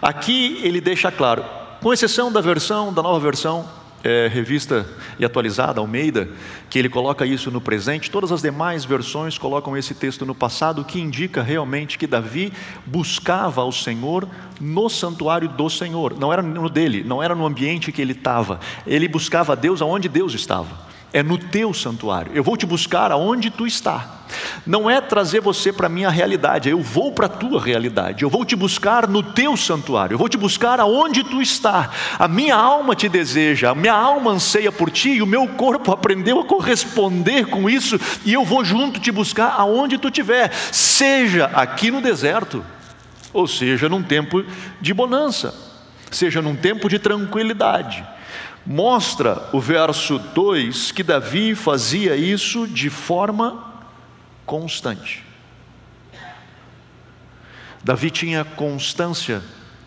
Aqui 0.00 0.60
ele 0.62 0.80
deixa 0.80 1.12
claro, 1.12 1.44
com 1.82 1.92
exceção 1.92 2.32
da 2.32 2.40
versão, 2.40 2.92
da 2.92 3.02
nova 3.02 3.20
versão 3.20 3.68
é, 4.04 4.28
revista 4.28 4.86
e 5.18 5.24
atualizada, 5.24 5.80
Almeida, 5.80 6.28
que 6.68 6.78
ele 6.78 6.90
coloca 6.90 7.24
isso 7.24 7.50
no 7.50 7.60
presente, 7.60 8.10
todas 8.10 8.30
as 8.30 8.42
demais 8.42 8.84
versões 8.84 9.38
colocam 9.38 9.74
esse 9.76 9.94
texto 9.94 10.26
no 10.26 10.34
passado, 10.34 10.82
o 10.82 10.84
que 10.84 11.00
indica 11.00 11.42
realmente 11.42 11.96
que 11.96 12.06
Davi 12.06 12.52
buscava 12.84 13.62
ao 13.62 13.72
Senhor 13.72 14.28
no 14.60 14.90
santuário 14.90 15.48
do 15.48 15.70
Senhor, 15.70 16.16
não 16.18 16.30
era 16.30 16.42
no 16.42 16.68
dele, 16.68 17.02
não 17.02 17.22
era 17.22 17.34
no 17.34 17.46
ambiente 17.46 17.90
que 17.90 18.02
ele 18.02 18.12
estava, 18.12 18.60
ele 18.86 19.08
buscava 19.08 19.56
Deus 19.56 19.80
aonde 19.80 20.08
Deus 20.08 20.34
estava 20.34 20.93
é 21.14 21.22
no 21.22 21.38
teu 21.38 21.72
santuário. 21.72 22.32
Eu 22.34 22.42
vou 22.42 22.56
te 22.56 22.66
buscar 22.66 23.12
aonde 23.12 23.48
tu 23.48 23.64
está. 23.68 24.24
Não 24.66 24.90
é 24.90 25.00
trazer 25.00 25.40
você 25.40 25.72
para 25.72 25.86
a 25.86 25.88
minha 25.88 26.10
realidade, 26.10 26.68
eu 26.68 26.80
vou 26.80 27.12
para 27.12 27.26
a 27.26 27.28
tua 27.28 27.62
realidade. 27.62 28.24
Eu 28.24 28.28
vou 28.28 28.44
te 28.44 28.56
buscar 28.56 29.06
no 29.06 29.22
teu 29.22 29.56
santuário. 29.56 30.14
Eu 30.14 30.18
vou 30.18 30.28
te 30.28 30.36
buscar 30.36 30.80
aonde 30.80 31.22
tu 31.22 31.40
está. 31.40 31.88
A 32.18 32.26
minha 32.26 32.56
alma 32.56 32.96
te 32.96 33.08
deseja, 33.08 33.70
a 33.70 33.74
minha 33.76 33.94
alma 33.94 34.32
anseia 34.32 34.72
por 34.72 34.90
ti 34.90 35.10
e 35.10 35.22
o 35.22 35.26
meu 35.26 35.46
corpo 35.46 35.92
aprendeu 35.92 36.40
a 36.40 36.44
corresponder 36.44 37.46
com 37.46 37.70
isso 37.70 37.96
e 38.24 38.32
eu 38.32 38.44
vou 38.44 38.64
junto 38.64 38.98
te 38.98 39.12
buscar 39.12 39.54
aonde 39.56 39.98
tu 39.98 40.08
estiver, 40.08 40.52
seja 40.72 41.44
aqui 41.54 41.92
no 41.92 42.00
deserto, 42.00 42.64
ou 43.32 43.46
seja 43.46 43.88
num 43.88 44.02
tempo 44.02 44.44
de 44.80 44.92
bonança, 44.92 45.54
seja 46.10 46.42
num 46.42 46.56
tempo 46.56 46.88
de 46.88 46.98
tranquilidade 46.98 48.04
Mostra 48.66 49.50
o 49.52 49.60
verso 49.60 50.18
2 50.18 50.90
que 50.92 51.02
Davi 51.02 51.54
fazia 51.54 52.16
isso 52.16 52.66
de 52.66 52.88
forma 52.88 53.72
constante. 54.46 55.22
Davi 57.82 58.10
tinha 58.10 58.44
constância 58.44 59.42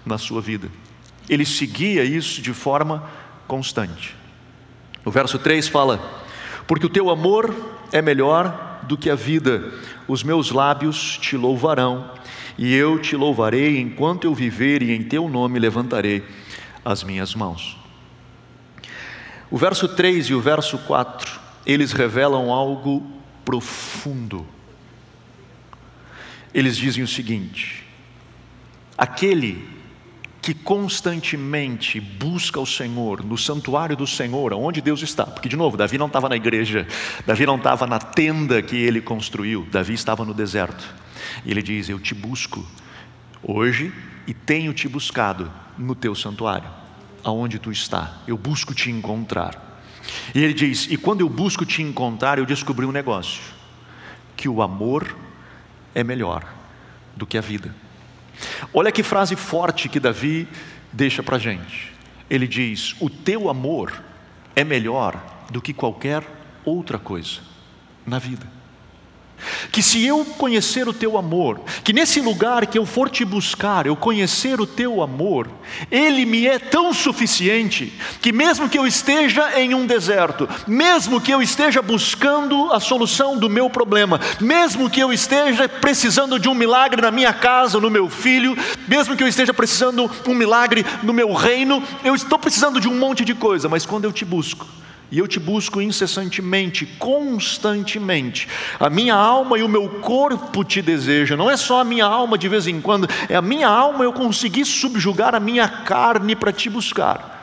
na 0.06 0.20
sua 0.20 0.40
vida, 0.40 0.70
ele 1.28 1.46
seguia 1.46 2.04
isso 2.04 2.40
de 2.42 2.54
forma 2.54 3.10
constante. 3.48 4.16
O 5.04 5.10
verso 5.10 5.40
3 5.40 5.68
fala: 5.68 6.00
Porque 6.68 6.86
o 6.86 6.90
teu 6.90 7.10
amor 7.10 7.56
é 7.92 8.02
melhor 8.02 8.82
do 8.84 8.96
que 8.96 9.10
a 9.10 9.16
vida, 9.16 9.74
os 10.08 10.22
meus 10.22 10.52
lábios 10.52 11.18
te 11.18 11.36
louvarão, 11.36 12.12
e 12.58 12.74
eu 12.76 13.00
te 13.00 13.16
louvarei 13.16 13.80
enquanto 13.80 14.26
eu 14.26 14.36
viver, 14.36 14.84
e 14.84 14.92
em 14.92 15.02
teu 15.02 15.28
nome 15.28 15.58
levantarei 15.58 16.24
as 16.86 17.04
minhas 17.04 17.34
mãos. 17.34 17.87
O 19.50 19.58
verso 19.58 19.88
3 19.88 20.28
e 20.28 20.34
o 20.34 20.42
verso 20.42 20.78
4, 20.80 21.40
eles 21.66 21.94
revelam 21.94 22.52
algo 22.52 23.06
profundo. 23.46 24.46
Eles 26.54 26.76
dizem 26.76 27.04
o 27.04 27.08
seguinte: 27.08 27.86
aquele 28.98 29.66
que 30.42 30.54
constantemente 30.54 32.00
busca 32.00 32.60
o 32.60 32.66
Senhor, 32.66 33.24
no 33.24 33.38
santuário 33.38 33.96
do 33.96 34.08
Senhor, 34.08 34.54
onde 34.54 34.82
Deus 34.82 35.02
está, 35.02 35.26
porque, 35.26 35.50
de 35.50 35.56
novo, 35.56 35.78
Davi 35.78 35.98
não 35.98 36.08
estava 36.08 36.28
na 36.28 36.36
igreja, 36.36 36.88
Davi 37.26 37.46
não 37.46 37.56
estava 37.56 37.88
na 37.88 38.00
tenda 38.00 38.62
que 38.62 38.76
ele 38.76 39.02
construiu, 39.02 39.66
Davi 39.72 39.94
estava 39.94 40.26
no 40.26 40.34
deserto. 40.34 40.84
E 41.46 41.52
ele 41.52 41.64
diz: 41.64 41.88
Eu 41.88 42.00
te 42.00 42.14
busco 42.14 42.66
hoje 43.42 43.94
e 44.26 44.34
tenho 44.34 44.74
te 44.74 44.90
buscado 44.90 45.50
no 45.78 45.96
teu 45.96 46.14
santuário 46.14 46.87
aonde 47.24 47.60
tu 47.60 47.72
está, 47.72 48.22
eu 48.28 48.38
busco 48.38 48.74
te 48.74 48.90
encontrar. 48.90 49.82
E 50.34 50.44
ele 50.44 50.54
diz: 50.54 50.88
E 50.90 50.98
quando 50.98 51.22
eu 51.22 51.30
busco 51.30 51.66
te 51.66 51.82
encontrar, 51.82 52.38
eu 52.38 52.46
descobri 52.46 52.86
um 52.86 52.92
negócio: 52.92 53.42
que 54.36 54.48
o 54.48 54.62
amor 54.62 55.16
é 55.94 56.04
melhor 56.04 56.46
do 57.16 57.26
que 57.26 57.38
a 57.38 57.42
vida. 57.42 57.74
Olha 58.74 58.92
que 58.92 59.04
frase 59.04 59.36
forte 59.36 59.90
que 59.90 60.00
Davi 60.00 60.48
deixa 60.94 61.24
para 61.24 61.38
a 61.38 61.40
gente. 61.40 61.94
Ele 62.30 62.48
diz: 62.48 62.96
O 63.00 63.10
teu 63.10 63.50
amor 63.50 64.04
é 64.56 64.64
melhor 64.64 65.22
do 65.52 65.62
que 65.62 65.74
qualquer 65.74 66.24
outra 66.64 67.00
coisa 67.00 67.40
na 68.06 68.20
vida. 68.20 68.57
Que 69.72 69.84
se 69.84 70.06
eu 70.06 70.26
conhecer 70.26 70.88
o 70.88 70.94
teu 70.94 71.18
amor, 71.18 71.62
que 71.84 71.94
nesse 71.94 72.20
lugar 72.20 72.66
que 72.66 72.78
eu 72.78 72.86
for 72.86 73.10
te 73.10 73.24
buscar, 73.24 73.86
eu 73.86 73.96
conhecer 73.96 74.60
o 74.60 74.66
teu 74.66 75.02
amor, 75.02 75.48
ele 75.92 76.26
me 76.26 76.48
é 76.48 76.58
tão 76.58 76.94
suficiente, 76.94 77.94
que 78.22 78.32
mesmo 78.32 78.68
que 78.68 78.78
eu 78.78 78.88
esteja 78.88 79.60
em 79.60 79.74
um 79.74 79.86
deserto, 79.86 80.50
mesmo 80.68 81.22
que 81.22 81.32
eu 81.32 81.42
esteja 81.42 81.82
buscando 81.82 82.72
a 82.72 82.80
solução 82.80 83.38
do 83.38 83.50
meu 83.50 83.70
problema, 83.70 84.20
mesmo 84.40 84.90
que 84.90 85.00
eu 85.00 85.14
esteja 85.14 85.70
precisando 85.70 86.40
de 86.40 86.50
um 86.50 86.56
milagre 86.56 87.02
na 87.02 87.12
minha 87.12 87.34
casa, 87.34 87.80
no 87.80 87.90
meu 87.90 88.10
filho, 88.10 88.58
mesmo 88.88 89.16
que 89.16 89.24
eu 89.24 89.28
esteja 89.28 89.54
precisando 89.54 90.10
de 90.24 90.30
um 90.30 90.36
milagre 90.36 90.86
no 91.04 91.14
meu 91.14 91.34
reino, 91.34 91.84
eu 92.04 92.16
estou 92.16 92.40
precisando 92.40 92.80
de 92.80 92.88
um 92.88 92.98
monte 92.98 93.24
de 93.24 93.36
coisa, 93.36 93.70
mas 93.70 93.86
quando 93.86 94.06
eu 94.06 94.12
te 94.12 94.26
busco, 94.26 94.66
e 95.10 95.20
eu 95.20 95.28
te 95.28 95.40
busco 95.40 95.82
incessantemente, 95.82 96.86
constantemente. 96.86 98.48
A 98.80 98.90
minha 98.90 99.16
alma 99.16 99.58
e 99.58 99.64
o 99.64 99.70
meu 99.70 99.88
corpo 100.02 100.64
te 100.64 100.82
desejam. 100.82 101.38
Não 101.38 101.50
é 101.50 101.56
só 101.56 101.80
a 101.80 101.86
minha 101.86 102.06
alma 102.06 102.38
de 102.38 102.50
vez 102.50 102.68
em 102.68 102.82
quando, 102.82 103.08
é 103.30 103.36
a 103.36 103.42
minha 103.42 103.70
alma 103.70 104.04
eu 104.04 104.12
consegui 104.12 104.66
subjugar 104.66 105.34
a 105.34 105.40
minha 105.40 105.68
carne 105.68 106.36
para 106.36 106.52
te 106.52 106.70
buscar. 106.70 107.36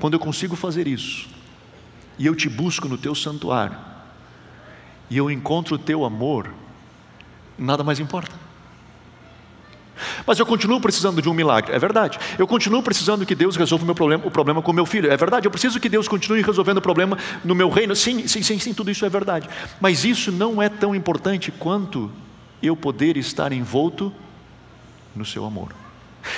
Quando 0.00 0.14
eu 0.14 0.20
consigo 0.20 0.56
fazer 0.56 0.88
isso, 0.88 1.28
e 2.18 2.26
eu 2.26 2.34
te 2.34 2.48
busco 2.48 2.88
no 2.88 2.98
teu 2.98 3.14
santuário, 3.14 3.76
e 5.08 5.16
eu 5.16 5.30
encontro 5.30 5.76
o 5.76 5.78
teu 5.78 6.04
amor, 6.04 6.52
nada 7.58 7.84
mais 7.84 8.00
importa. 8.00 8.49
Mas 10.26 10.38
eu 10.38 10.46
continuo 10.46 10.80
precisando 10.80 11.20
de 11.20 11.28
um 11.28 11.34
milagre, 11.34 11.74
é 11.74 11.78
verdade. 11.78 12.18
Eu 12.38 12.46
continuo 12.46 12.82
precisando 12.82 13.24
que 13.26 13.34
Deus 13.34 13.56
resolva 13.56 13.84
o 13.84 13.86
meu 13.86 13.94
problema, 13.94 14.26
o 14.26 14.30
problema 14.30 14.62
com 14.62 14.72
meu 14.72 14.86
filho, 14.86 15.10
é 15.10 15.16
verdade. 15.16 15.46
Eu 15.46 15.50
preciso 15.50 15.80
que 15.80 15.88
Deus 15.88 16.08
continue 16.08 16.42
resolvendo 16.42 16.78
o 16.78 16.82
problema 16.82 17.18
no 17.44 17.54
meu 17.54 17.68
reino, 17.68 17.94
sim, 17.94 18.26
sim, 18.26 18.42
sim, 18.42 18.58
sim, 18.58 18.74
tudo 18.74 18.90
isso 18.90 19.04
é 19.04 19.08
verdade. 19.08 19.48
Mas 19.80 20.04
isso 20.04 20.30
não 20.30 20.60
é 20.60 20.68
tão 20.68 20.94
importante 20.94 21.50
quanto 21.50 22.10
eu 22.62 22.76
poder 22.76 23.16
estar 23.16 23.52
envolto 23.52 24.12
no 25.14 25.24
seu 25.24 25.44
amor. 25.44 25.74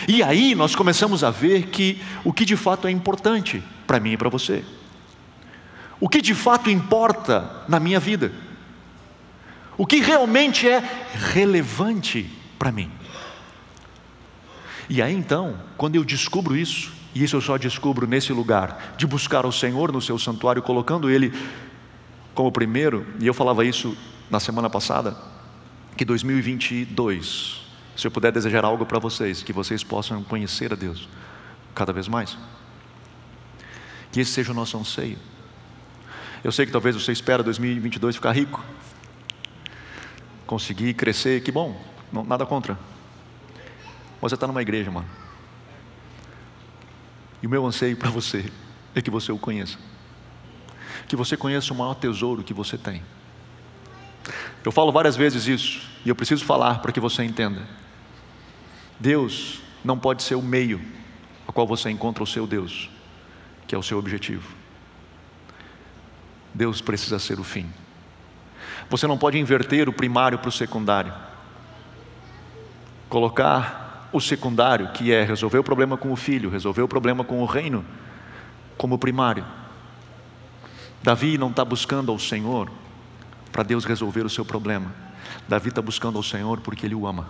E 0.07 0.23
aí 0.23 0.55
nós 0.55 0.75
começamos 0.75 1.25
a 1.25 1.31
ver 1.31 1.67
que 1.67 2.01
o 2.25 2.33
que 2.33 2.45
de 2.45 2.57
fato 2.57 2.87
é 2.87 2.91
importante 2.91 3.63
para 3.87 4.01
mim 4.01 4.13
e 4.13 4.17
para 4.17 4.29
você. 4.29 4.65
O 6.01 6.09
que 6.09 6.21
de 6.21 6.35
fato 6.35 6.71
importa 6.71 7.65
na 7.69 7.79
minha 7.79 8.01
vida. 8.01 8.33
O 9.77 9.87
que 9.87 10.01
realmente 10.01 10.69
é 10.69 10.83
relevante 11.15 12.29
para 12.59 12.73
mim. 12.73 12.91
E 14.89 15.01
aí 15.01 15.15
então, 15.15 15.59
quando 15.77 15.97
eu 15.97 16.05
descubro 16.05 16.57
isso, 16.57 16.93
e 17.15 17.23
isso 17.23 17.37
eu 17.37 17.41
só 17.41 17.57
descubro 17.57 18.07
nesse 18.07 18.33
lugar, 18.33 18.95
de 18.97 19.07
buscar 19.07 19.45
o 19.45 19.53
Senhor 19.53 19.93
no 19.93 20.01
seu 20.01 20.19
santuário, 20.19 20.63
colocando 20.63 21.11
Ele 21.11 21.33
como 22.35 22.51
primeiro, 22.51 23.07
e 23.21 23.27
eu 23.27 23.35
falava 23.35 23.65
isso 23.65 23.97
na 24.31 24.41
semana 24.41 24.71
passada, 24.71 25.17
que 25.97 26.05
2022, 26.05 27.61
se 27.95 28.07
eu 28.07 28.11
puder 28.11 28.33
desejar 28.33 28.65
algo 28.65 28.87
para 28.87 28.99
vocês, 28.99 29.43
que 29.43 29.53
vocês 29.53 29.85
possam 29.85 30.23
conhecer 30.25 30.73
a 30.73 30.77
Deus 30.77 31.09
cada 31.75 31.93
vez 31.93 32.09
mais. 32.09 32.39
Que 34.11 34.21
esse 34.21 34.33
seja 34.33 34.53
o 34.53 34.55
nosso 34.55 34.79
anseio. 34.79 35.19
Eu 36.43 36.51
sei 36.51 36.67
que 36.67 36.73
talvez 36.73 36.97
você 36.97 37.13
espera 37.13 37.43
2022 37.43 38.17
ficar 38.17 38.33
rico, 38.33 38.65
conseguir 40.47 40.95
crescer, 40.95 41.43
que 41.43 41.53
bom, 41.53 41.81
nada 42.27 42.45
contra. 42.47 42.79
Você 44.23 44.35
está 44.37 44.47
numa 44.47 44.63
igreja, 44.63 44.89
mano. 44.89 45.09
E 47.43 47.47
o 47.47 47.51
meu 47.51 47.67
anseio 47.67 47.97
para 47.97 48.09
você 48.09 48.51
é 48.95 49.03
que 49.03 49.11
você 49.11 49.33
o 49.33 49.39
conheça. 49.39 49.77
Que 51.09 51.17
você 51.17 51.37
conheça 51.37 51.75
o 51.75 51.77
maior 51.77 51.95
tesouro 51.95 52.45
que 52.45 52.55
você 52.55 52.79
tem. 52.79 53.03
Eu 54.65 54.71
falo 54.71 54.93
várias 54.93 55.17
vezes 55.17 55.49
isso, 55.49 55.91
e 56.05 56.09
eu 56.09 56.15
preciso 56.15 56.45
falar 56.45 56.79
para 56.79 56.93
que 56.93 57.01
você 57.01 57.25
entenda. 57.25 57.67
Deus 59.01 59.61
não 59.85 59.99
pode 59.99 60.23
ser 60.23 60.37
o 60.37 60.43
meio 60.43 60.81
a 61.49 61.51
qual 61.51 61.67
você 61.67 61.91
encontra 61.91 62.23
o 62.23 62.27
seu 62.27 62.47
Deus, 62.47 62.89
que 63.67 63.75
é 63.75 63.79
o 63.79 63.83
seu 63.83 63.99
objetivo. 63.99 64.49
Deus 66.55 66.81
precisa 66.81 67.19
ser 67.19 67.41
o 67.41 67.45
fim. 67.45 67.69
Você 68.89 69.09
não 69.09 69.19
pode 69.19 69.37
inverter 69.37 69.89
o 69.89 69.93
primário 69.93 70.39
para 70.39 70.49
o 70.49 70.53
secundário. 70.53 71.13
Colocar 73.09 73.82
o 74.13 74.21
secundário, 74.21 74.89
que 74.89 75.13
é 75.13 75.25
resolver 75.25 75.59
o 75.59 75.65
problema 75.65 75.97
com 75.97 76.13
o 76.13 76.17
filho, 76.17 76.51
resolver 76.51 76.83
o 76.83 76.89
problema 76.89 77.25
com 77.25 77.41
o 77.41 77.47
reino, 77.47 77.85
como 78.77 78.99
primário. 78.99 79.45
Davi 81.03 81.37
não 81.39 81.51
está 81.51 81.65
buscando 81.65 82.13
ao 82.13 82.19
Senhor 82.19 82.71
para 83.51 83.63
Deus 83.63 83.85
resolver 83.85 84.25
o 84.25 84.31
seu 84.31 84.45
problema. 84.45 84.93
Davi 85.49 85.69
está 85.69 85.83
buscando 85.83 86.17
ao 86.17 86.23
Senhor 86.23 86.61
porque 86.61 86.87
ele 86.87 86.95
o 86.95 87.07
ama. 87.07 87.29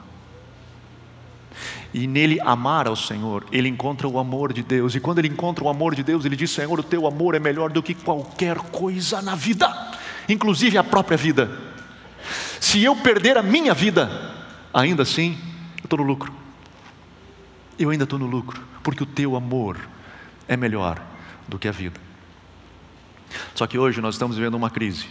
E 1.92 2.06
nele 2.06 2.40
amar 2.40 2.86
ao 2.86 2.96
Senhor, 2.96 3.44
ele 3.52 3.68
encontra 3.68 4.08
o 4.08 4.18
amor 4.18 4.52
de 4.52 4.62
Deus. 4.62 4.94
E 4.94 5.00
quando 5.00 5.18
ele 5.18 5.28
encontra 5.28 5.64
o 5.64 5.68
amor 5.68 5.94
de 5.94 6.02
Deus, 6.02 6.24
ele 6.24 6.36
diz: 6.36 6.50
Senhor, 6.50 6.78
o 6.78 6.82
teu 6.82 7.06
amor 7.06 7.34
é 7.34 7.38
melhor 7.38 7.70
do 7.70 7.82
que 7.82 7.94
qualquer 7.94 8.56
coisa 8.56 9.20
na 9.20 9.34
vida, 9.34 9.70
inclusive 10.28 10.78
a 10.78 10.84
própria 10.84 11.16
vida. 11.16 11.50
Se 12.60 12.82
eu 12.82 12.96
perder 12.96 13.36
a 13.36 13.42
minha 13.42 13.74
vida, 13.74 14.32
ainda 14.72 15.02
assim, 15.02 15.36
eu 15.78 15.84
estou 15.84 15.98
no 15.98 16.04
lucro. 16.04 16.41
Eu 17.82 17.90
ainda 17.90 18.04
estou 18.04 18.16
no 18.16 18.26
lucro, 18.26 18.62
porque 18.84 19.02
o 19.02 19.06
teu 19.06 19.34
amor 19.34 19.76
é 20.46 20.56
melhor 20.56 21.04
do 21.48 21.58
que 21.58 21.66
a 21.66 21.72
vida. 21.72 22.00
Só 23.56 23.66
que 23.66 23.76
hoje 23.76 24.00
nós 24.00 24.14
estamos 24.14 24.36
vivendo 24.36 24.54
uma 24.54 24.70
crise 24.70 25.08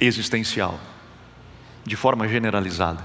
existencial, 0.00 0.80
de 1.84 1.94
forma 1.94 2.26
generalizada. 2.26 3.04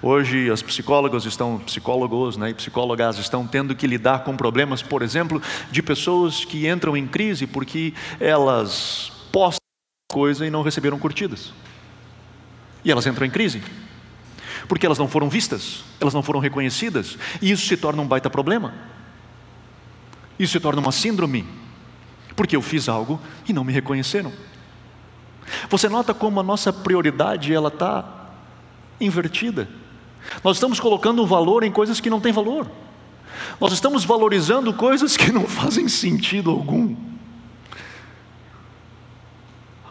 Hoje 0.00 0.48
as 0.48 0.62
psicólogas 0.62 1.24
estão, 1.24 1.58
psicólogos 1.58 2.36
né, 2.36 2.50
e 2.50 2.54
psicólogas 2.54 3.18
estão 3.18 3.44
tendo 3.44 3.74
que 3.74 3.88
lidar 3.88 4.22
com 4.22 4.36
problemas, 4.36 4.80
por 4.80 5.02
exemplo, 5.02 5.42
de 5.68 5.82
pessoas 5.82 6.44
que 6.44 6.68
entram 6.68 6.96
em 6.96 7.08
crise 7.08 7.44
porque 7.44 7.92
elas 8.20 9.10
postam 9.32 9.58
coisa 10.08 10.46
e 10.46 10.50
não 10.50 10.62
receberam 10.62 10.96
curtidas. 10.96 11.52
E 12.84 12.92
elas 12.92 13.04
entram 13.04 13.26
em 13.26 13.30
crise. 13.30 13.60
Porque 14.68 14.84
elas 14.84 14.98
não 14.98 15.08
foram 15.08 15.28
vistas, 15.30 15.82
elas 15.98 16.12
não 16.12 16.22
foram 16.22 16.38
reconhecidas, 16.38 17.16
e 17.40 17.50
isso 17.50 17.66
se 17.66 17.76
torna 17.76 18.02
um 18.02 18.06
baita 18.06 18.28
problema. 18.28 18.74
Isso 20.38 20.52
se 20.52 20.60
torna 20.60 20.80
uma 20.80 20.92
síndrome, 20.92 21.44
porque 22.36 22.54
eu 22.54 22.62
fiz 22.62 22.88
algo 22.88 23.18
e 23.48 23.52
não 23.52 23.64
me 23.64 23.72
reconheceram. 23.72 24.30
Você 25.70 25.88
nota 25.88 26.12
como 26.12 26.38
a 26.38 26.42
nossa 26.42 26.72
prioridade 26.72 27.52
ela 27.52 27.68
está 27.68 28.30
invertida. 29.00 29.68
Nós 30.44 30.56
estamos 30.56 30.78
colocando 30.78 31.26
valor 31.26 31.64
em 31.64 31.72
coisas 31.72 32.00
que 32.00 32.10
não 32.10 32.20
têm 32.20 32.32
valor. 32.32 32.70
Nós 33.60 33.72
estamos 33.72 34.04
valorizando 34.04 34.72
coisas 34.74 35.16
que 35.16 35.32
não 35.32 35.46
fazem 35.48 35.88
sentido 35.88 36.50
algum. 36.50 36.94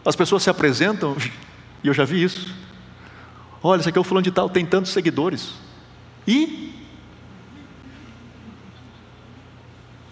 As 0.04 0.16
pessoas 0.16 0.42
se 0.42 0.50
apresentam, 0.50 1.16
e 1.82 1.88
eu 1.88 1.94
já 1.94 2.04
vi 2.04 2.22
isso. 2.22 2.54
Olha, 3.62 3.80
esse 3.80 3.88
aqui 3.88 3.98
é 3.98 4.00
o 4.00 4.04
fulano 4.04 4.22
de 4.22 4.30
tal, 4.30 4.48
tem 4.48 4.64
tantos 4.64 4.92
seguidores. 4.92 5.54
E? 6.26 6.74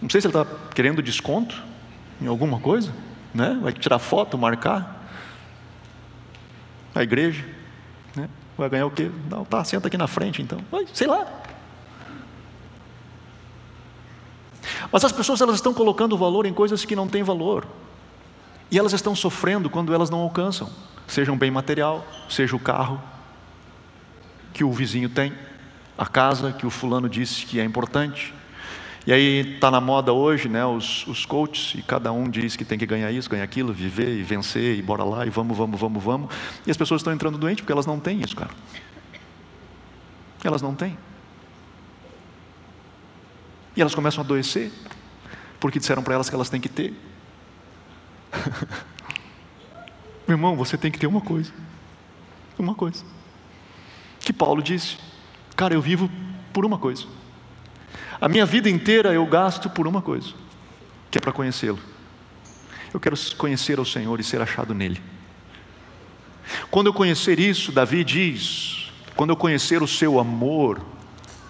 Não 0.02 0.10
sei 0.10 0.20
se 0.20 0.26
ele 0.26 0.36
está 0.36 0.46
querendo 0.74 1.02
desconto 1.02 1.62
em 2.20 2.26
alguma 2.26 2.58
coisa, 2.58 2.92
né? 3.32 3.58
Vai 3.62 3.72
tirar 3.72 3.98
foto, 3.98 4.36
marcar. 4.36 4.94
A 6.94 7.02
igreja, 7.02 7.44
né? 8.16 8.28
Vai 8.56 8.68
ganhar 8.68 8.86
o 8.86 8.90
quê? 8.90 9.10
Não, 9.30 9.44
tá, 9.44 9.62
senta 9.62 9.88
aqui 9.88 9.98
na 9.98 10.06
frente 10.06 10.42
então. 10.42 10.58
Vai, 10.70 10.86
sei 10.92 11.06
lá. 11.06 11.26
Mas 14.90 15.04
as 15.04 15.12
pessoas 15.12 15.40
elas 15.40 15.56
estão 15.56 15.74
colocando 15.74 16.16
valor 16.16 16.46
em 16.46 16.52
coisas 16.52 16.84
que 16.84 16.96
não 16.96 17.06
têm 17.06 17.22
valor. 17.22 17.66
E 18.70 18.78
elas 18.78 18.92
estão 18.92 19.14
sofrendo 19.14 19.70
quando 19.70 19.94
elas 19.94 20.10
não 20.10 20.20
alcançam, 20.20 20.68
seja 21.06 21.30
um 21.30 21.38
bem 21.38 21.50
material, 21.50 22.04
seja 22.28 22.56
o 22.56 22.58
carro 22.58 23.00
que 24.56 24.64
o 24.64 24.72
vizinho 24.72 25.10
tem, 25.10 25.34
a 25.98 26.06
casa 26.06 26.50
que 26.50 26.66
o 26.66 26.70
fulano 26.70 27.10
disse 27.10 27.44
que 27.44 27.60
é 27.60 27.64
importante, 27.64 28.32
e 29.06 29.12
aí 29.12 29.52
está 29.54 29.70
na 29.70 29.82
moda 29.82 30.14
hoje, 30.14 30.48
né, 30.48 30.64
os, 30.64 31.06
os 31.06 31.26
coaches, 31.26 31.78
e 31.78 31.82
cada 31.82 32.10
um 32.10 32.26
diz 32.26 32.56
que 32.56 32.64
tem 32.64 32.78
que 32.78 32.86
ganhar 32.86 33.12
isso, 33.12 33.28
ganhar 33.28 33.44
aquilo, 33.44 33.70
viver 33.70 34.18
e 34.18 34.22
vencer, 34.22 34.78
e 34.78 34.80
bora 34.80 35.04
lá, 35.04 35.26
e 35.26 35.30
vamos, 35.30 35.54
vamos, 35.54 35.78
vamos, 35.78 36.02
vamos. 36.02 36.34
E 36.66 36.70
as 36.70 36.76
pessoas 36.78 37.00
estão 37.00 37.12
entrando 37.12 37.36
doentes 37.36 37.60
porque 37.60 37.72
elas 37.72 37.84
não 37.84 38.00
têm 38.00 38.22
isso, 38.22 38.34
cara. 38.34 38.50
Elas 40.42 40.62
não 40.62 40.74
têm. 40.74 40.96
E 43.76 43.80
elas 43.82 43.94
começam 43.94 44.22
a 44.22 44.24
adoecer, 44.24 44.72
porque 45.60 45.78
disseram 45.78 46.02
para 46.02 46.14
elas 46.14 46.30
que 46.30 46.34
elas 46.34 46.48
têm 46.48 46.62
que 46.62 46.70
ter. 46.70 46.94
Meu 50.26 50.34
irmão, 50.38 50.56
você 50.56 50.78
tem 50.78 50.90
que 50.90 50.98
ter 50.98 51.06
uma 51.06 51.20
coisa. 51.20 51.52
Uma 52.58 52.74
coisa. 52.74 53.04
Que 54.26 54.32
Paulo 54.32 54.60
disse: 54.60 54.96
Cara, 55.54 55.72
eu 55.72 55.80
vivo 55.80 56.10
por 56.52 56.66
uma 56.66 56.76
coisa. 56.76 57.04
A 58.20 58.28
minha 58.28 58.44
vida 58.44 58.68
inteira 58.68 59.12
eu 59.12 59.24
gasto 59.24 59.70
por 59.70 59.86
uma 59.86 60.02
coisa, 60.02 60.30
que 61.12 61.16
é 61.16 61.20
para 61.20 61.30
conhecê-lo. 61.30 61.78
Eu 62.92 62.98
quero 62.98 63.16
conhecer 63.36 63.78
o 63.78 63.84
Senhor 63.84 64.18
e 64.18 64.24
ser 64.24 64.42
achado 64.42 64.74
nele. 64.74 65.00
Quando 66.72 66.88
eu 66.88 66.92
conhecer 66.92 67.38
isso, 67.38 67.70
Davi 67.70 68.02
diz: 68.02 68.90
quando 69.14 69.30
eu 69.30 69.36
conhecer 69.36 69.80
o 69.80 69.86
seu 69.86 70.18
amor, 70.18 70.84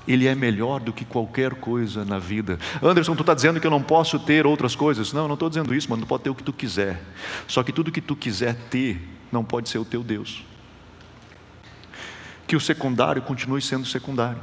ele 0.06 0.26
é 0.26 0.34
melhor 0.34 0.78
do 0.78 0.92
que 0.92 1.06
qualquer 1.06 1.54
coisa 1.54 2.04
na 2.04 2.18
vida. 2.18 2.58
Anderson, 2.82 3.16
tu 3.16 3.22
está 3.22 3.32
dizendo 3.32 3.58
que 3.58 3.66
eu 3.66 3.70
não 3.70 3.82
posso 3.82 4.18
ter 4.18 4.46
outras 4.46 4.76
coisas? 4.76 5.14
Não, 5.14 5.26
não 5.26 5.32
estou 5.32 5.48
dizendo 5.48 5.74
isso, 5.74 5.88
mas 5.88 5.98
tu 5.98 6.06
pode 6.06 6.24
ter 6.24 6.30
o 6.30 6.34
que 6.34 6.42
tu 6.42 6.52
quiser. 6.52 7.02
Só 7.48 7.62
que 7.62 7.72
tudo 7.72 7.90
que 7.90 8.02
tu 8.02 8.14
quiser 8.14 8.54
ter 8.68 9.00
não 9.32 9.42
pode 9.42 9.70
ser 9.70 9.78
o 9.78 9.84
teu 9.84 10.02
Deus. 10.02 10.44
Que 12.46 12.56
o 12.56 12.60
secundário 12.60 13.22
continue 13.22 13.60
sendo 13.60 13.86
secundário 13.86 14.40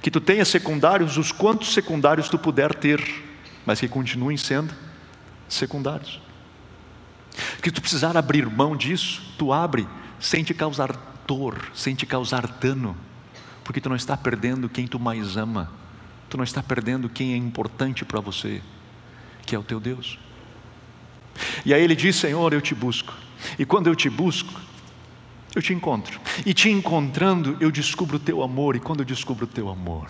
que 0.00 0.10
tu 0.10 0.20
tenha 0.20 0.44
secundários 0.44 1.16
os 1.16 1.32
quantos 1.32 1.72
secundários 1.72 2.28
tu 2.28 2.38
puder 2.38 2.74
ter, 2.74 3.02
mas 3.64 3.80
que 3.80 3.88
continuem 3.88 4.36
sendo 4.36 4.74
secundários. 5.48 6.20
Que 7.62 7.70
tu 7.70 7.80
precisar 7.80 8.16
abrir 8.16 8.46
mão 8.46 8.76
disso, 8.76 9.22
tu 9.38 9.52
abre 9.52 9.86
sem 10.18 10.42
te 10.42 10.54
causar 10.54 10.96
dor, 11.26 11.70
sem 11.74 11.94
te 11.94 12.06
causar 12.06 12.46
dano, 12.46 12.96
porque 13.64 13.80
tu 13.80 13.88
não 13.88 13.96
está 13.96 14.16
perdendo 14.16 14.68
quem 14.68 14.86
tu 14.86 14.98
mais 14.98 15.36
ama, 15.36 15.70
tu 16.28 16.36
não 16.36 16.44
está 16.44 16.62
perdendo 16.62 17.08
quem 17.08 17.32
é 17.32 17.36
importante 17.36 18.04
para 18.04 18.20
você, 18.20 18.62
que 19.46 19.54
é 19.54 19.58
o 19.58 19.62
teu 19.62 19.78
Deus. 19.78 20.18
E 21.64 21.72
aí 21.72 21.82
ele 21.82 21.94
diz: 21.94 22.16
Senhor, 22.16 22.52
eu 22.52 22.60
te 22.60 22.74
busco, 22.74 23.12
e 23.58 23.64
quando 23.64 23.86
eu 23.86 23.94
te 23.94 24.10
busco, 24.10 24.52
eu 25.54 25.62
te 25.62 25.72
encontro. 25.72 26.20
E 26.44 26.52
te 26.54 26.70
encontrando, 26.70 27.56
eu 27.60 27.70
descubro 27.70 28.16
o 28.16 28.20
teu 28.20 28.42
amor. 28.42 28.76
E 28.76 28.80
quando 28.80 29.00
eu 29.00 29.06
descubro 29.06 29.44
o 29.44 29.48
teu 29.48 29.68
amor, 29.68 30.08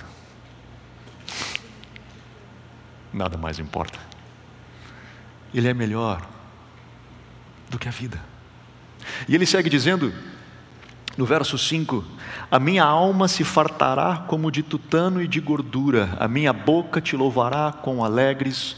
nada 3.12 3.36
mais 3.36 3.58
importa. 3.58 3.98
Ele 5.54 5.68
é 5.68 5.74
melhor 5.74 6.26
do 7.70 7.78
que 7.78 7.88
a 7.88 7.90
vida. 7.90 8.20
E 9.28 9.34
ele 9.34 9.46
segue 9.46 9.70
dizendo, 9.70 10.12
no 11.16 11.24
verso 11.24 11.56
5: 11.56 12.04
A 12.50 12.58
minha 12.58 12.84
alma 12.84 13.26
se 13.28 13.44
fartará 13.44 14.24
como 14.28 14.50
de 14.50 14.62
tutano 14.62 15.22
e 15.22 15.28
de 15.28 15.40
gordura, 15.40 16.16
a 16.18 16.28
minha 16.28 16.52
boca 16.52 17.00
te 17.00 17.16
louvará 17.16 17.72
com 17.72 18.04
alegres 18.04 18.76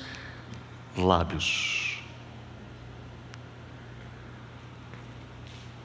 lábios. 0.97 1.80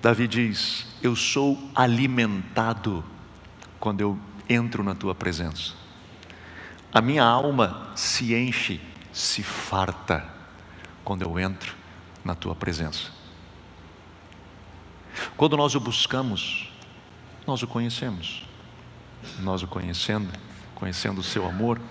Davi 0.06 0.28
diz: 0.28 0.86
Eu 1.02 1.16
sou 1.16 1.58
alimentado 1.74 3.04
quando 3.80 4.02
eu 4.02 4.20
entro 4.48 4.84
na 4.84 4.94
tua 4.94 5.16
presença. 5.16 5.74
A 6.94 7.02
minha 7.02 7.24
alma 7.24 7.90
se 7.96 8.36
enche, 8.36 8.80
se 9.12 9.42
farta 9.42 10.24
quando 11.04 11.24
eu 11.24 11.40
entro 11.40 11.74
na 12.24 12.36
tua 12.36 12.54
presença. 12.54 13.10
Quando 15.36 15.58
nós 15.58 15.74
o 15.74 15.80
buscamos, 15.80 16.72
nós 17.48 17.64
o 17.64 17.68
conhecemos. 17.68 18.46
Nós 19.40 19.64
o 19.64 19.68
conhecendo, 19.68 20.32
conhecendo 20.76 21.20
o 21.20 21.24
seu 21.24 21.48
amor, 21.48 21.82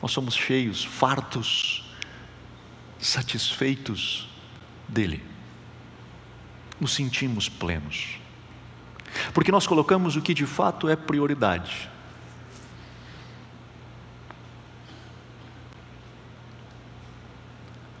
nós 0.00 0.12
somos 0.12 0.36
cheios, 0.36 0.84
fartos, 0.84 1.92
satisfeitos 3.00 4.28
dele 4.88 5.33
nos 6.80 6.94
sentimos 6.94 7.48
plenos. 7.48 8.18
Porque 9.32 9.52
nós 9.52 9.66
colocamos 9.66 10.16
o 10.16 10.22
que 10.22 10.34
de 10.34 10.46
fato 10.46 10.88
é 10.88 10.96
prioridade. 10.96 11.88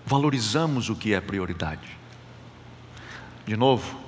Valorizamos 0.06 0.90
o 0.90 0.96
que 0.96 1.14
é 1.14 1.20
prioridade. 1.20 1.96
De 3.46 3.56
novo, 3.56 3.98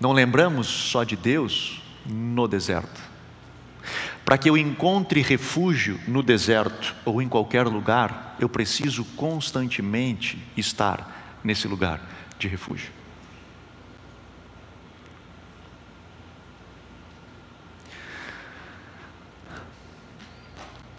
não 0.00 0.12
lembramos 0.12 0.66
só 0.66 1.04
de 1.04 1.16
Deus 1.16 1.80
no 2.04 2.46
deserto. 2.48 3.00
Para 4.24 4.38
que 4.38 4.48
eu 4.48 4.56
encontre 4.56 5.20
refúgio 5.20 6.00
no 6.06 6.22
deserto 6.22 6.94
ou 7.04 7.20
em 7.20 7.28
qualquer 7.28 7.66
lugar, 7.66 8.36
eu 8.38 8.48
preciso 8.48 9.04
constantemente 9.16 10.38
estar 10.56 11.38
nesse 11.42 11.66
lugar 11.66 12.00
de 12.38 12.48
refúgio. 12.48 13.01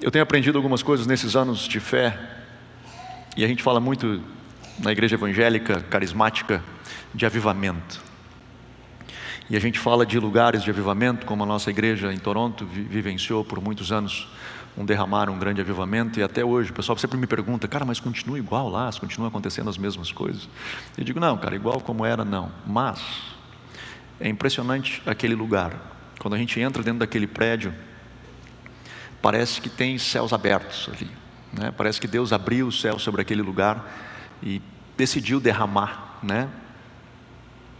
Eu 0.03 0.11
tenho 0.11 0.21
aprendido 0.21 0.57
algumas 0.57 0.83
coisas 0.83 1.07
nesses 1.07 1.33
anos 1.33 1.59
de 1.59 1.79
fé, 1.79 2.19
e 3.37 3.45
a 3.45 3.47
gente 3.47 3.63
fala 3.63 3.79
muito 3.79 4.21
na 4.77 4.91
igreja 4.91 5.15
evangélica 5.15 5.79
carismática 5.79 6.61
de 7.13 7.25
avivamento. 7.25 8.01
E 9.49 9.55
a 9.55 9.61
gente 9.61 9.79
fala 9.79 10.05
de 10.05 10.19
lugares 10.19 10.61
de 10.61 10.69
avivamento, 10.69 11.25
como 11.25 11.43
a 11.43 11.45
nossa 11.45 11.69
igreja 11.69 12.11
em 12.11 12.17
Toronto 12.17 12.65
vivenciou 12.65 13.45
por 13.45 13.61
muitos 13.61 13.93
anos 13.93 14.27
um 14.77 14.83
derramar, 14.83 15.29
um 15.29 15.39
grande 15.39 15.61
avivamento, 15.61 16.19
e 16.19 16.23
até 16.23 16.43
hoje 16.43 16.71
o 16.71 16.73
pessoal 16.73 16.97
sempre 16.97 17.17
me 17.17 17.25
pergunta, 17.25 17.65
cara, 17.65 17.85
mas 17.85 18.01
continua 18.01 18.37
igual 18.37 18.67
lá, 18.67 18.91
continua 18.99 19.29
acontecendo 19.29 19.69
as 19.69 19.77
mesmas 19.77 20.11
coisas. 20.11 20.49
Eu 20.97 21.05
digo, 21.05 21.17
não, 21.17 21.37
cara, 21.37 21.55
igual 21.55 21.79
como 21.79 22.05
era, 22.05 22.25
não. 22.25 22.51
Mas 22.67 23.01
é 24.19 24.27
impressionante 24.27 25.01
aquele 25.05 25.33
lugar. 25.33 25.73
Quando 26.19 26.33
a 26.33 26.37
gente 26.37 26.59
entra 26.59 26.83
dentro 26.83 26.99
daquele 26.99 27.25
prédio, 27.25 27.73
parece 29.23 29.61
que 29.61 29.69
tem 29.69 29.97
céus 29.97 30.33
abertos 30.33 30.89
ali. 30.93 31.09
Né? 31.53 31.71
Parece 31.71 31.99
que 31.99 32.07
Deus 32.07 32.33
abriu 32.33 32.67
o 32.67 32.71
céu 32.73 32.99
sobre 32.99 33.21
aquele 33.21 33.41
lugar 33.41 33.89
e 34.43 34.61
decidiu 34.97 35.39
derramar, 35.39 36.19
né? 36.21 36.49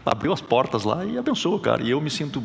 Abriu 0.05 0.31
as 0.31 0.39
portas 0.39 0.85
lá 0.85 1.03
e 1.03 1.17
abençoou, 1.17 1.59
cara. 1.59 1.83
E 1.83 1.89
eu 1.89 1.99
me 1.99 2.09
sinto 2.09 2.41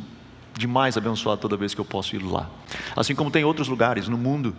demais 0.57 0.97
abençoado 0.97 1.41
toda 1.41 1.57
vez 1.57 1.75
que 1.75 1.81
eu 1.81 1.85
posso 1.85 2.17
ir 2.17 2.23
lá. 2.23 2.51
Assim 2.97 3.15
como 3.15 3.31
tem 3.31 3.45
outros 3.45 3.69
lugares 3.69 4.09
no 4.09 4.19
mundo, 4.19 4.55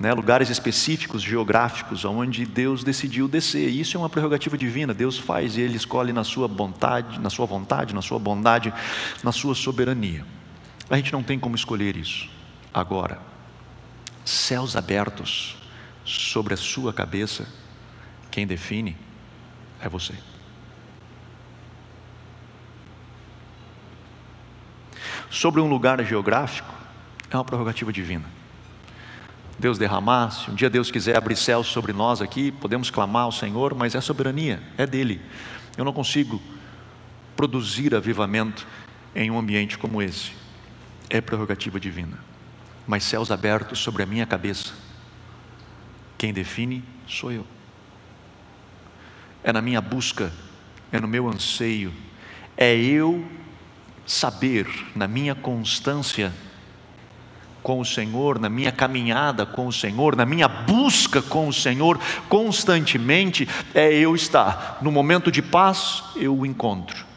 né, 0.00 0.14
lugares 0.14 0.48
específicos, 0.48 1.20
geográficos, 1.20 2.06
onde 2.06 2.46
Deus 2.46 2.82
decidiu 2.82 3.28
descer. 3.28 3.68
E 3.68 3.80
isso 3.80 3.96
é 3.96 4.00
uma 4.00 4.08
prerrogativa 4.08 4.56
divina. 4.56 4.94
Deus 4.94 5.18
faz 5.18 5.58
e 5.58 5.60
Ele 5.60 5.76
escolhe 5.76 6.14
na 6.14 6.24
sua 6.24 6.46
vontade, 6.46 7.20
na 7.20 7.28
sua 7.28 7.44
vontade, 7.44 7.94
na 7.94 8.00
sua 8.00 8.18
bondade, 8.18 8.72
na 9.22 9.32
sua 9.32 9.54
soberania. 9.54 10.24
A 10.88 10.96
gente 10.96 11.12
não 11.12 11.22
tem 11.22 11.38
como 11.38 11.54
escolher 11.54 11.96
isso 11.96 12.28
agora 12.72 13.31
céus 14.24 14.76
abertos 14.76 15.56
sobre 16.04 16.54
a 16.54 16.56
sua 16.56 16.92
cabeça, 16.92 17.46
quem 18.30 18.46
define 18.46 18.96
é 19.80 19.88
você. 19.88 20.14
Sobre 25.30 25.60
um 25.60 25.68
lugar 25.68 26.02
geográfico, 26.04 26.72
é 27.30 27.36
uma 27.36 27.44
prerrogativa 27.44 27.92
divina. 27.92 28.28
Deus 29.58 29.78
derramasse, 29.78 30.50
um 30.50 30.54
dia 30.54 30.68
Deus 30.68 30.90
quiser 30.90 31.16
abrir 31.16 31.36
céus 31.36 31.68
sobre 31.68 31.92
nós 31.92 32.20
aqui, 32.20 32.50
podemos 32.50 32.90
clamar 32.90 33.24
ao 33.24 33.32
Senhor, 33.32 33.74
mas 33.74 33.94
é 33.94 34.00
soberania, 34.00 34.62
é 34.76 34.86
dele. 34.86 35.20
Eu 35.76 35.84
não 35.84 35.92
consigo 35.92 36.42
produzir 37.36 37.94
avivamento 37.94 38.66
em 39.14 39.30
um 39.30 39.38
ambiente 39.38 39.78
como 39.78 40.02
esse. 40.02 40.32
É 41.08 41.20
prerrogativa 41.20 41.78
divina 41.78 42.31
mas 42.86 43.04
céus 43.04 43.30
abertos 43.30 43.78
sobre 43.78 44.02
a 44.02 44.06
minha 44.06 44.26
cabeça. 44.26 44.72
Quem 46.18 46.32
define 46.32 46.84
sou 47.06 47.32
eu. 47.32 47.46
É 49.44 49.52
na 49.52 49.60
minha 49.60 49.80
busca, 49.80 50.32
é 50.90 51.00
no 51.00 51.08
meu 51.08 51.28
anseio, 51.28 51.92
é 52.56 52.74
eu 52.76 53.24
saber, 54.06 54.66
na 54.94 55.08
minha 55.08 55.34
constância 55.34 56.32
com 57.62 57.80
o 57.80 57.84
Senhor, 57.84 58.38
na 58.38 58.48
minha 58.48 58.72
caminhada 58.72 59.46
com 59.46 59.66
o 59.66 59.72
Senhor, 59.72 60.16
na 60.16 60.26
minha 60.26 60.48
busca 60.48 61.22
com 61.22 61.46
o 61.48 61.52
Senhor, 61.52 61.98
constantemente, 62.28 63.48
é 63.72 63.92
eu 63.92 64.14
estar. 64.14 64.78
No 64.82 64.90
momento 64.90 65.30
de 65.30 65.40
paz, 65.40 66.02
eu 66.16 66.36
o 66.36 66.44
encontro. 66.44 67.11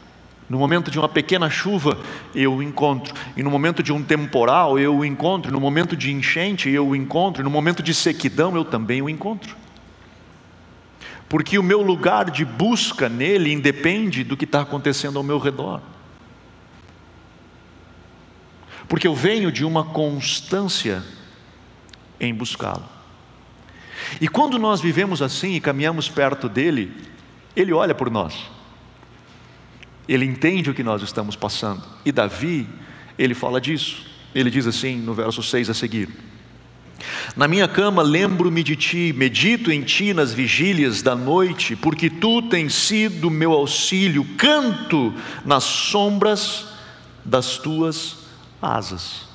No 0.48 0.58
momento 0.58 0.90
de 0.90 0.98
uma 0.98 1.08
pequena 1.08 1.50
chuva, 1.50 1.98
eu 2.34 2.54
o 2.54 2.62
encontro. 2.62 3.12
E 3.36 3.42
no 3.42 3.50
momento 3.50 3.82
de 3.82 3.92
um 3.92 4.02
temporal, 4.02 4.78
eu 4.78 4.96
o 4.96 5.04
encontro. 5.04 5.50
No 5.50 5.60
momento 5.60 5.96
de 5.96 6.12
enchente, 6.12 6.70
eu 6.70 6.86
o 6.86 6.94
encontro. 6.94 7.42
No 7.42 7.50
momento 7.50 7.82
de 7.82 7.92
sequidão, 7.92 8.54
eu 8.54 8.64
também 8.64 9.02
o 9.02 9.08
encontro. 9.08 9.56
Porque 11.28 11.58
o 11.58 11.62
meu 11.62 11.82
lugar 11.82 12.30
de 12.30 12.44
busca 12.44 13.08
nele 13.08 13.52
independe 13.52 14.22
do 14.22 14.36
que 14.36 14.44
está 14.44 14.60
acontecendo 14.60 15.18
ao 15.18 15.24
meu 15.24 15.38
redor. 15.38 15.80
Porque 18.88 19.08
eu 19.08 19.14
venho 19.16 19.50
de 19.50 19.64
uma 19.64 19.84
constância 19.84 21.02
em 22.20 22.32
buscá-lo. 22.32 22.84
E 24.20 24.28
quando 24.28 24.60
nós 24.60 24.80
vivemos 24.80 25.20
assim 25.20 25.54
e 25.54 25.60
caminhamos 25.60 26.08
perto 26.08 26.48
dele, 26.48 26.92
ele 27.56 27.72
olha 27.72 27.96
por 27.96 28.08
nós. 28.08 28.55
Ele 30.08 30.24
entende 30.24 30.70
o 30.70 30.74
que 30.74 30.82
nós 30.82 31.02
estamos 31.02 31.34
passando. 31.34 31.82
E 32.04 32.12
Davi, 32.12 32.68
ele 33.18 33.34
fala 33.34 33.60
disso. 33.60 34.06
Ele 34.34 34.50
diz 34.50 34.66
assim 34.66 34.96
no 34.96 35.14
verso 35.14 35.42
6 35.42 35.70
a 35.70 35.74
seguir: 35.74 36.08
Na 37.34 37.48
minha 37.48 37.66
cama 37.66 38.02
lembro-me 38.02 38.62
de 38.62 38.76
ti, 38.76 39.12
medito 39.16 39.72
em 39.72 39.82
ti 39.82 40.14
nas 40.14 40.32
vigílias 40.32 41.02
da 41.02 41.16
noite, 41.16 41.74
porque 41.74 42.08
tu 42.08 42.42
tens 42.42 42.74
sido 42.74 43.30
meu 43.30 43.52
auxílio, 43.52 44.24
canto 44.36 45.12
nas 45.44 45.64
sombras 45.64 46.68
das 47.24 47.58
tuas 47.58 48.26
asas. 48.60 49.26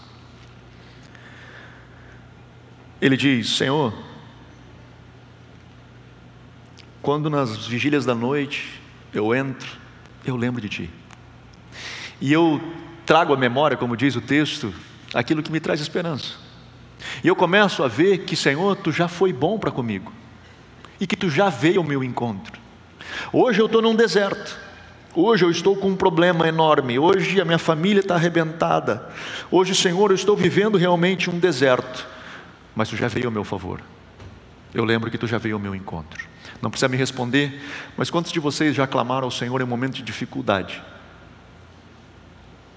Ele 3.01 3.17
diz: 3.17 3.57
Senhor, 3.57 3.93
quando 7.01 7.29
nas 7.29 7.65
vigílias 7.65 8.05
da 8.05 8.13
noite 8.13 8.79
eu 9.11 9.33
entro 9.35 9.80
eu 10.25 10.35
lembro 10.35 10.61
de 10.61 10.69
ti. 10.69 10.89
E 12.19 12.31
eu 12.31 12.61
trago 13.05 13.33
à 13.33 13.37
memória, 13.37 13.75
como 13.75 13.97
diz 13.97 14.15
o 14.15 14.21
texto, 14.21 14.73
aquilo 15.13 15.41
que 15.41 15.51
me 15.51 15.59
traz 15.59 15.81
esperança. 15.81 16.35
E 17.23 17.27
eu 17.27 17.35
começo 17.35 17.83
a 17.83 17.87
ver 17.87 18.19
que, 18.19 18.35
Senhor, 18.35 18.75
tu 18.77 18.91
já 18.91 19.07
foi 19.07 19.33
bom 19.33 19.57
para 19.57 19.71
comigo. 19.71 20.11
E 20.99 21.07
que 21.07 21.15
tu 21.15 21.29
já 21.29 21.49
veio 21.49 21.79
ao 21.79 21.87
meu 21.87 22.03
encontro. 22.03 22.59
Hoje 23.33 23.59
eu 23.59 23.65
estou 23.65 23.81
num 23.81 23.95
deserto. 23.95 24.57
Hoje 25.13 25.43
eu 25.43 25.51
estou 25.51 25.75
com 25.75 25.89
um 25.89 25.95
problema 25.95 26.47
enorme. 26.47 26.97
Hoje 26.97 27.41
a 27.41 27.45
minha 27.45 27.57
família 27.57 27.99
está 27.99 28.15
arrebentada. 28.15 29.09
Hoje, 29.49 29.75
Senhor, 29.75 30.11
eu 30.11 30.15
estou 30.15 30.37
vivendo 30.37 30.77
realmente 30.77 31.29
um 31.29 31.37
deserto. 31.37 32.07
Mas 32.75 32.87
tu 32.87 32.95
já 32.95 33.07
veio 33.07 33.25
ao 33.25 33.31
meu 33.31 33.43
favor. 33.43 33.81
Eu 34.73 34.85
lembro 34.85 35.11
que 35.11 35.17
tu 35.17 35.27
já 35.27 35.37
veio 35.37 35.55
ao 35.55 35.59
meu 35.59 35.75
encontro. 35.75 36.30
Não 36.61 36.69
precisa 36.69 36.87
me 36.87 36.95
responder, 36.95 37.59
mas 37.97 38.09
quantos 38.09 38.31
de 38.31 38.39
vocês 38.39 38.75
já 38.75 38.85
clamaram 38.85 39.25
ao 39.25 39.31
Senhor 39.31 39.59
em 39.59 39.63
um 39.63 39.67
momento 39.67 39.95
de 39.95 40.03
dificuldade? 40.03 40.81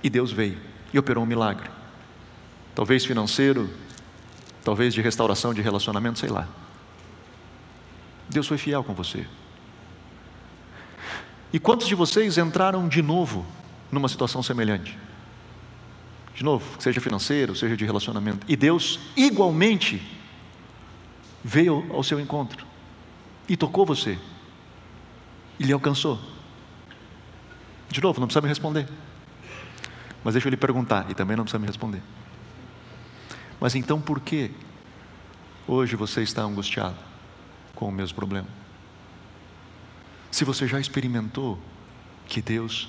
E 0.02 0.08
Deus 0.08 0.32
veio 0.32 0.58
e 0.92 0.98
operou 0.98 1.22
um 1.22 1.26
milagre. 1.26 1.68
Talvez 2.74 3.04
financeiro, 3.04 3.68
talvez 4.64 4.94
de 4.94 5.02
restauração 5.02 5.52
de 5.52 5.60
relacionamento, 5.60 6.18
sei 6.18 6.30
lá. 6.30 6.48
Deus 8.28 8.46
foi 8.46 8.56
fiel 8.56 8.82
com 8.82 8.94
você. 8.94 9.26
E 11.52 11.58
quantos 11.58 11.86
de 11.86 11.94
vocês 11.94 12.38
entraram 12.38 12.88
de 12.88 13.02
novo 13.02 13.46
numa 13.92 14.08
situação 14.08 14.42
semelhante? 14.42 14.98
De 16.34 16.42
novo, 16.42 16.80
seja 16.80 17.00
financeiro, 17.00 17.54
seja 17.54 17.76
de 17.76 17.84
relacionamento. 17.84 18.44
E 18.48 18.56
Deus 18.56 18.98
igualmente 19.14 20.02
veio 21.44 21.86
ao 21.92 22.02
seu 22.02 22.18
encontro 22.18 22.73
e 23.48 23.56
tocou 23.56 23.84
você, 23.84 24.18
e 25.58 25.64
lhe 25.64 25.72
alcançou. 25.72 26.18
De 27.88 28.00
novo, 28.00 28.20
não 28.20 28.26
precisa 28.26 28.40
me 28.40 28.48
responder. 28.48 28.88
Mas 30.22 30.34
deixa 30.34 30.48
eu 30.48 30.50
lhe 30.50 30.56
perguntar, 30.56 31.10
e 31.10 31.14
também 31.14 31.36
não 31.36 31.44
precisa 31.44 31.58
me 31.58 31.66
responder. 31.66 32.02
Mas 33.60 33.74
então 33.74 34.00
por 34.00 34.20
que 34.20 34.50
hoje 35.66 35.96
você 35.96 36.22
está 36.22 36.42
angustiado 36.42 36.96
com 37.74 37.88
o 37.88 37.92
mesmo 37.92 38.14
problema? 38.14 38.48
Se 40.30 40.44
você 40.44 40.66
já 40.66 40.80
experimentou 40.80 41.58
que 42.26 42.42
Deus 42.42 42.88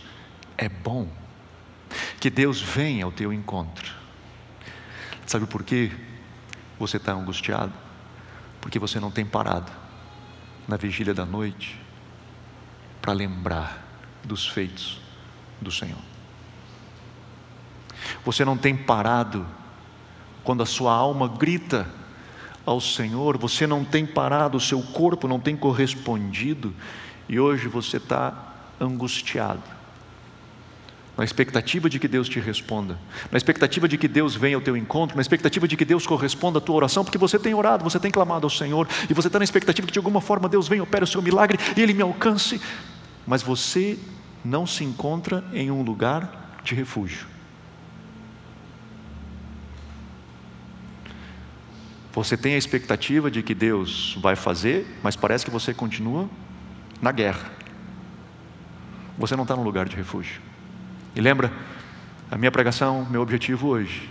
é 0.58 0.68
bom, 0.68 1.08
que 2.20 2.30
Deus 2.30 2.62
vem 2.62 3.02
ao 3.02 3.12
teu 3.12 3.32
encontro, 3.32 3.94
sabe 5.26 5.46
por 5.46 5.64
que 5.64 5.92
você 6.80 6.98
está 6.98 7.14
angustiado? 7.14 7.74
Porque 8.60 8.80
você 8.80 9.00
não 9.00 9.12
tem 9.12 9.26
parado 9.26 9.72
na 10.68 10.78
vigília 10.78 11.14
da 11.14 11.26
noite 11.26 11.80
para 13.02 13.14
lembrar 13.14 13.84
dos 14.24 14.48
feitos 14.48 15.00
do 15.62 15.72
Senhor. 15.72 16.02
Você 18.24 18.44
não 18.44 18.58
tem 18.58 18.76
parado 18.76 19.46
quando 20.44 20.64
a 20.64 20.66
sua 20.66 20.94
alma 20.94 21.28
grita 21.28 21.88
ao 22.66 22.82
Senhor, 22.82 23.38
você 23.38 23.68
não 23.68 23.86
tem 23.86 24.06
parado, 24.06 24.58
o 24.58 24.62
seu 24.62 24.82
corpo 24.82 25.28
não 25.28 25.40
tem 25.40 25.56
correspondido, 25.56 26.74
e 27.30 27.40
hoje 27.40 27.68
você 27.68 27.98
está 27.98 28.54
angustiado, 28.80 29.62
na 31.18 31.24
expectativa 31.24 31.90
de 31.90 31.98
que 31.98 32.08
Deus 32.08 32.28
te 32.28 32.40
responda, 32.40 33.00
na 33.32 33.38
expectativa 33.38 33.88
de 33.88 33.98
que 33.98 34.08
Deus 34.08 34.36
venha 34.36 34.58
ao 34.58 34.62
teu 34.62 34.76
encontro, 34.76 35.16
na 35.16 35.22
expectativa 35.22 35.68
de 35.68 35.78
que 35.78 35.86
Deus 35.86 36.06
corresponda 36.06 36.60
à 36.60 36.62
tua 36.62 36.76
oração, 36.76 37.04
porque 37.04 37.18
você 37.18 37.40
tem 37.40 37.54
orado, 37.54 37.84
você 37.84 38.00
tem 38.00 38.12
clamado 38.12 38.46
ao 38.46 38.50
Senhor, 38.50 38.88
e 39.10 39.14
você 39.14 39.28
está 39.28 39.40
na 39.40 39.46
expectativa 39.46 39.88
que 39.88 39.94
de 39.94 40.00
alguma 40.00 40.20
forma 40.20 40.50
Deus 40.50 40.68
venha, 40.68 40.84
opere 40.84 41.04
o 41.04 41.08
seu 41.08 41.22
milagre 41.22 41.58
e 41.76 41.82
Ele 41.82 41.94
me 41.94 42.02
alcance, 42.02 42.60
mas 43.26 43.42
você 43.42 43.98
não 44.44 44.68
se 44.68 44.84
encontra 44.84 45.44
em 45.54 45.72
um 45.72 45.82
lugar 45.82 46.60
de 46.64 46.76
refúgio. 46.76 47.28
Você 52.12 52.38
tem 52.38 52.56
a 52.56 52.58
expectativa 52.58 53.30
de 53.30 53.44
que 53.44 53.54
Deus 53.54 54.18
vai 54.22 54.36
fazer, 54.36 54.88
mas 55.04 55.16
parece 55.16 55.44
que 55.44 55.52
você 55.52 55.74
continua 55.74 56.30
na 57.02 57.12
guerra. 57.12 57.52
Você 59.18 59.36
não 59.36 59.44
está 59.44 59.56
num 59.56 59.64
lugar 59.64 59.88
de 59.88 59.96
refúgio. 59.96 60.42
E 61.16 61.22
lembra, 61.22 61.52
a 62.30 62.38
minha 62.38 62.52
pregação, 62.52 63.08
meu 63.10 63.22
objetivo 63.22 63.68
hoje 63.68 64.10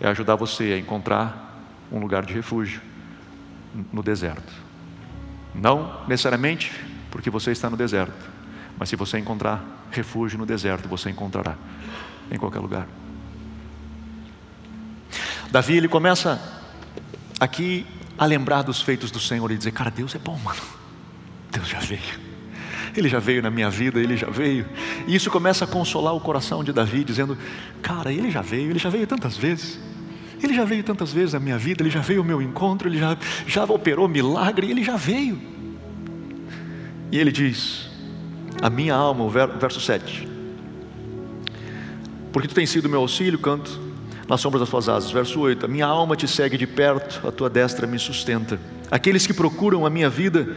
é 0.00 0.06
ajudar 0.08 0.36
você 0.36 0.64
a 0.74 0.78
encontrar 0.78 1.62
um 1.90 1.98
lugar 1.98 2.26
de 2.26 2.34
refúgio 2.34 2.82
no 3.92 4.02
deserto. 4.02 4.52
Não 5.54 6.04
necessariamente 6.06 6.72
porque 7.10 7.30
você 7.30 7.52
está 7.52 7.70
no 7.70 7.76
deserto, 7.76 8.28
mas 8.78 8.88
se 8.88 8.96
você 8.96 9.18
encontrar 9.18 9.64
refúgio 9.90 10.38
no 10.38 10.44
deserto, 10.44 10.88
você 10.88 11.10
encontrará 11.10 11.56
em 12.30 12.36
qualquer 12.36 12.58
lugar. 12.58 12.86
Davi 15.50 15.76
ele 15.76 15.88
começa 15.88 16.40
aqui 17.38 17.86
a 18.18 18.26
lembrar 18.26 18.62
dos 18.62 18.82
feitos 18.82 19.10
do 19.10 19.20
Senhor 19.20 19.50
e 19.52 19.56
dizer: 19.56 19.70
Cara, 19.70 19.90
Deus 19.90 20.14
é 20.14 20.18
bom, 20.18 20.36
mano. 20.38 20.60
Deus 21.52 21.68
já 21.68 21.78
veio. 21.78 22.23
Ele 22.96 23.08
já 23.08 23.18
veio 23.18 23.42
na 23.42 23.50
minha 23.50 23.68
vida, 23.68 23.98
ele 23.98 24.16
já 24.16 24.30
veio. 24.30 24.66
E 25.06 25.14
isso 25.14 25.30
começa 25.30 25.64
a 25.64 25.68
consolar 25.68 26.14
o 26.14 26.20
coração 26.20 26.62
de 26.62 26.72
Davi, 26.72 27.04
dizendo: 27.04 27.36
Cara, 27.82 28.12
ele 28.12 28.30
já 28.30 28.40
veio, 28.40 28.70
ele 28.70 28.78
já 28.78 28.88
veio 28.88 29.06
tantas 29.06 29.36
vezes. 29.36 29.78
Ele 30.42 30.54
já 30.54 30.64
veio 30.64 30.84
tantas 30.84 31.12
vezes 31.12 31.32
na 31.32 31.40
minha 31.40 31.56
vida, 31.56 31.82
ele 31.82 31.90
já 31.90 32.00
veio 32.00 32.20
ao 32.20 32.24
meu 32.24 32.42
encontro, 32.42 32.88
ele 32.88 32.98
já, 32.98 33.16
já 33.46 33.64
operou 33.64 34.06
milagre, 34.06 34.70
ele 34.70 34.84
já 34.84 34.96
veio. 34.96 35.40
E 37.10 37.18
ele 37.18 37.32
diz: 37.32 37.88
A 38.62 38.70
minha 38.70 38.94
alma, 38.94 39.24
o 39.24 39.30
verso 39.30 39.80
7. 39.80 40.28
Porque 42.32 42.48
tu 42.48 42.54
tens 42.54 42.70
sido 42.70 42.88
meu 42.88 43.00
auxílio, 43.00 43.38
canto 43.38 43.80
nas 44.28 44.40
sombras 44.40 44.60
das 44.60 44.70
tuas 44.70 44.88
asas. 44.88 45.10
Verso 45.10 45.40
8: 45.40 45.66
A 45.66 45.68
minha 45.68 45.86
alma 45.86 46.16
te 46.16 46.28
segue 46.28 46.56
de 46.56 46.66
perto, 46.66 47.26
a 47.26 47.32
tua 47.32 47.50
destra 47.50 47.86
me 47.86 47.98
sustenta. 47.98 48.58
Aqueles 48.90 49.26
que 49.26 49.34
procuram 49.34 49.86
a 49.86 49.90
minha 49.90 50.08
vida 50.08 50.48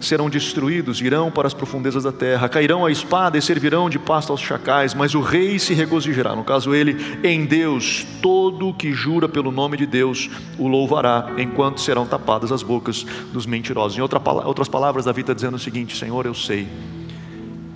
serão 0.00 0.28
destruídos, 0.28 1.00
irão 1.00 1.30
para 1.30 1.46
as 1.46 1.54
profundezas 1.54 2.04
da 2.04 2.12
terra, 2.12 2.48
cairão 2.48 2.84
a 2.84 2.90
espada 2.90 3.38
e 3.38 3.42
servirão 3.42 3.88
de 3.88 3.98
pasto 3.98 4.30
aos 4.30 4.40
chacais, 4.40 4.94
mas 4.94 5.14
o 5.14 5.20
rei 5.20 5.58
se 5.58 5.74
regozijará, 5.74 6.34
no 6.34 6.44
caso 6.44 6.74
ele, 6.74 6.96
em 7.22 7.44
Deus, 7.44 8.06
todo 8.20 8.74
que 8.74 8.92
jura 8.92 9.28
pelo 9.28 9.50
nome 9.50 9.76
de 9.76 9.86
Deus 9.86 10.30
o 10.58 10.68
louvará, 10.68 11.32
enquanto 11.38 11.80
serão 11.80 12.06
tapadas 12.06 12.52
as 12.52 12.62
bocas 12.62 13.04
dos 13.32 13.46
mentirosos. 13.46 13.96
Em 13.96 14.00
outra, 14.00 14.20
outras 14.44 14.68
palavras, 14.68 15.04
Davi 15.04 15.22
está 15.22 15.32
dizendo 15.32 15.54
o 15.54 15.60
seguinte: 15.60 15.96
Senhor, 15.96 16.26
eu 16.26 16.34
sei 16.34 16.68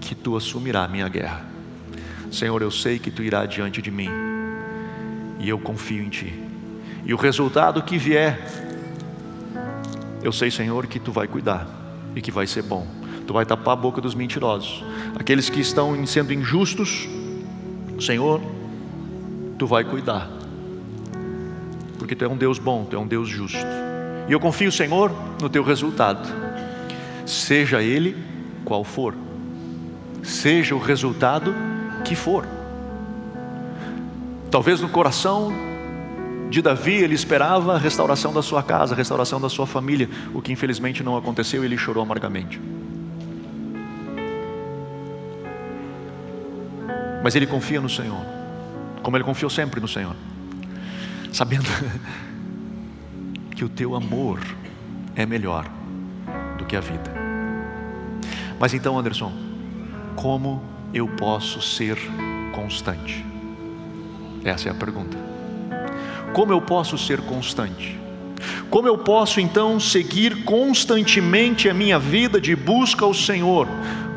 que 0.01 0.15
tu 0.15 0.37
assumirá 0.37 0.85
a 0.85 0.89
minha 0.89 1.09
guerra, 1.09 1.45
Senhor, 2.31 2.61
eu 2.63 2.71
sei 2.71 2.99
que 2.99 3.11
tu 3.11 3.23
irá 3.23 3.47
diante 3.47 3.81
de 3.81 3.91
mim 3.91 4.11
e 5.39 5.49
eu 5.49 5.59
confio 5.59 6.03
em 6.03 6.09
Ti. 6.09 6.33
E 7.05 7.15
o 7.15 7.17
resultado 7.17 7.83
que 7.83 7.97
vier, 7.97 8.39
eu 10.23 10.33
sei, 10.33 10.51
Senhor, 10.51 10.87
que 10.87 10.99
Tu 10.99 11.13
vai 11.13 11.27
cuidar 11.27 11.78
e 12.15 12.21
que 12.21 12.31
vai 12.31 12.47
ser 12.47 12.63
bom. 12.63 12.87
Tu 13.27 13.33
vai 13.33 13.45
tapar 13.45 13.75
a 13.75 13.77
boca 13.77 14.01
dos 14.01 14.15
mentirosos, 14.15 14.83
aqueles 15.19 15.51
que 15.51 15.61
estão 15.61 16.07
sendo 16.07 16.33
injustos, 16.33 17.09
Senhor, 18.01 18.41
Tu 19.59 19.67
vai 19.67 19.85
cuidar, 19.85 20.31
porque 21.99 22.15
Tu 22.15 22.25
é 22.25 22.29
um 22.29 22.37
Deus 22.37 22.59
bom, 22.59 22.85
Tu 22.85 22.97
é 22.97 22.99
um 22.99 23.07
Deus 23.07 23.29
justo. 23.29 23.59
E 24.29 24.33
eu 24.33 24.41
confio, 24.41 24.71
Senhor, 24.73 25.13
no 25.41 25.49
Teu 25.49 25.63
resultado, 25.63 26.27
seja 27.27 27.83
ele 27.83 28.17
qual 28.65 28.85
for, 28.85 29.15
seja 30.23 30.75
o 30.75 30.79
resultado 30.79 31.55
que 32.05 32.15
for. 32.15 32.47
Talvez 34.51 34.81
no 34.81 34.89
coração 34.89 35.68
de 36.51 36.63
Davi 36.63 36.95
ele 36.95 37.15
esperava 37.15 37.75
a 37.75 37.79
restauração 37.79 38.33
da 38.33 38.43
sua 38.43 38.63
casa, 38.63 38.95
a 38.95 38.97
restauração 38.97 39.41
da 39.41 39.49
sua 39.49 39.67
família, 39.67 40.09
o 40.33 40.41
que 40.41 40.53
infelizmente 40.53 41.03
não 41.03 41.17
aconteceu 41.17 41.63
e 41.63 41.67
ele 41.67 41.77
chorou 41.77 42.03
amargamente. 42.03 42.61
Mas 47.23 47.35
ele 47.35 47.47
confia 47.47 47.81
no 47.81 47.89
Senhor, 47.89 48.25
como 49.03 49.17
ele 49.17 49.25
confiou 49.25 49.51
sempre 49.51 49.81
no 49.81 49.89
Senhor, 49.89 50.17
sabendo 51.33 51.69
que 53.55 53.65
o 53.65 53.69
teu 53.69 53.95
amor 53.95 54.41
é 55.15 55.27
melhor 55.27 55.67
do 56.57 56.65
que 56.65 56.77
a 56.77 56.81
vida. 56.81 57.13
Mas 58.59 58.73
então, 58.73 58.99
Anderson, 58.99 59.33
como 60.17 60.63
eu 60.95 61.07
posso 61.09 61.61
ser 61.61 61.99
constante? 62.53 63.25
Essa 64.45 64.69
é 64.69 64.73
a 64.73 64.75
pergunta. 64.75 65.38
Como 66.33 66.53
eu 66.53 66.61
posso 66.61 66.97
ser 66.97 67.21
constante? 67.23 67.99
Como 68.71 68.87
eu 68.87 68.99
posso 68.99 69.41
então 69.41 69.81
seguir 69.81 70.45
constantemente 70.45 71.69
a 71.69 71.75
minha 71.75 71.99
vida 71.99 72.41
de 72.41 72.55
busca 72.55 73.05
ao 73.05 73.15
Senhor? 73.15 73.67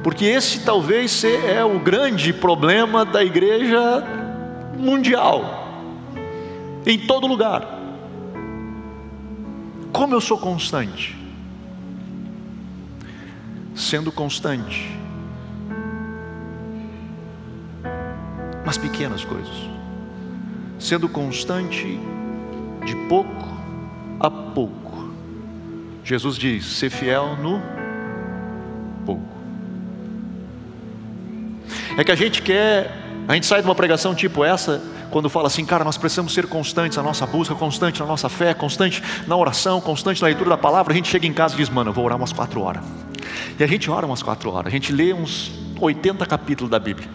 Porque 0.03 0.25
esse 0.25 0.61
talvez 0.61 1.23
é 1.23 1.63
o 1.63 1.79
grande 1.79 2.33
problema 2.33 3.05
da 3.05 3.23
igreja 3.23 4.03
mundial, 4.77 5.67
em 6.85 6.99
todo 6.99 7.27
lugar. 7.27 7.79
Como 9.91 10.15
eu 10.15 10.21
sou 10.21 10.37
constante? 10.37 11.15
Sendo 13.75 14.11
constante 14.11 14.89
nas 18.65 18.77
pequenas 18.77 19.23
coisas 19.23 19.70
sendo 20.81 21.07
constante 21.07 21.99
de 22.83 22.95
pouco 23.07 23.47
a 24.19 24.29
pouco. 24.29 25.11
Jesus 26.03 26.37
diz: 26.37 26.65
ser 26.65 26.89
fiel 26.89 27.37
no 27.37 27.61
pouco. 29.05 29.23
É 31.97 32.03
que 32.03 32.11
a 32.11 32.15
gente 32.15 32.41
quer, 32.41 32.91
a 33.27 33.33
gente 33.35 33.45
sai 33.45 33.61
de 33.61 33.67
uma 33.67 33.75
pregação 33.75 34.15
tipo 34.15 34.43
essa, 34.43 34.81
quando 35.11 35.29
fala 35.29 35.47
assim, 35.47 35.63
cara, 35.63 35.83
nós 35.83 35.97
precisamos 35.97 36.33
ser 36.33 36.47
constantes 36.47 36.97
na 36.97 37.03
nossa 37.03 37.25
busca, 37.27 37.53
constante 37.53 37.99
na 37.99 38.05
nossa 38.05 38.27
fé, 38.27 38.53
constante 38.53 39.03
na 39.27 39.35
oração, 39.35 39.79
constante 39.79 40.21
na 40.21 40.27
leitura 40.27 40.49
da 40.49 40.57
palavra. 40.57 40.93
A 40.93 40.95
gente 40.95 41.09
chega 41.09 41.27
em 41.27 41.33
casa 41.33 41.53
e 41.53 41.57
diz, 41.57 41.69
mano, 41.69 41.89
eu 41.89 41.93
vou 41.93 42.03
orar 42.05 42.17
umas 42.17 42.33
quatro 42.33 42.61
horas. 42.61 42.83
E 43.59 43.63
a 43.63 43.67
gente 43.67 43.89
ora 43.91 44.05
umas 44.05 44.23
quatro 44.23 44.51
horas, 44.51 44.67
a 44.67 44.75
gente 44.75 44.91
lê 44.91 45.13
uns 45.13 45.51
80 45.79 46.25
capítulos 46.25 46.71
da 46.71 46.79
Bíblia. 46.79 47.07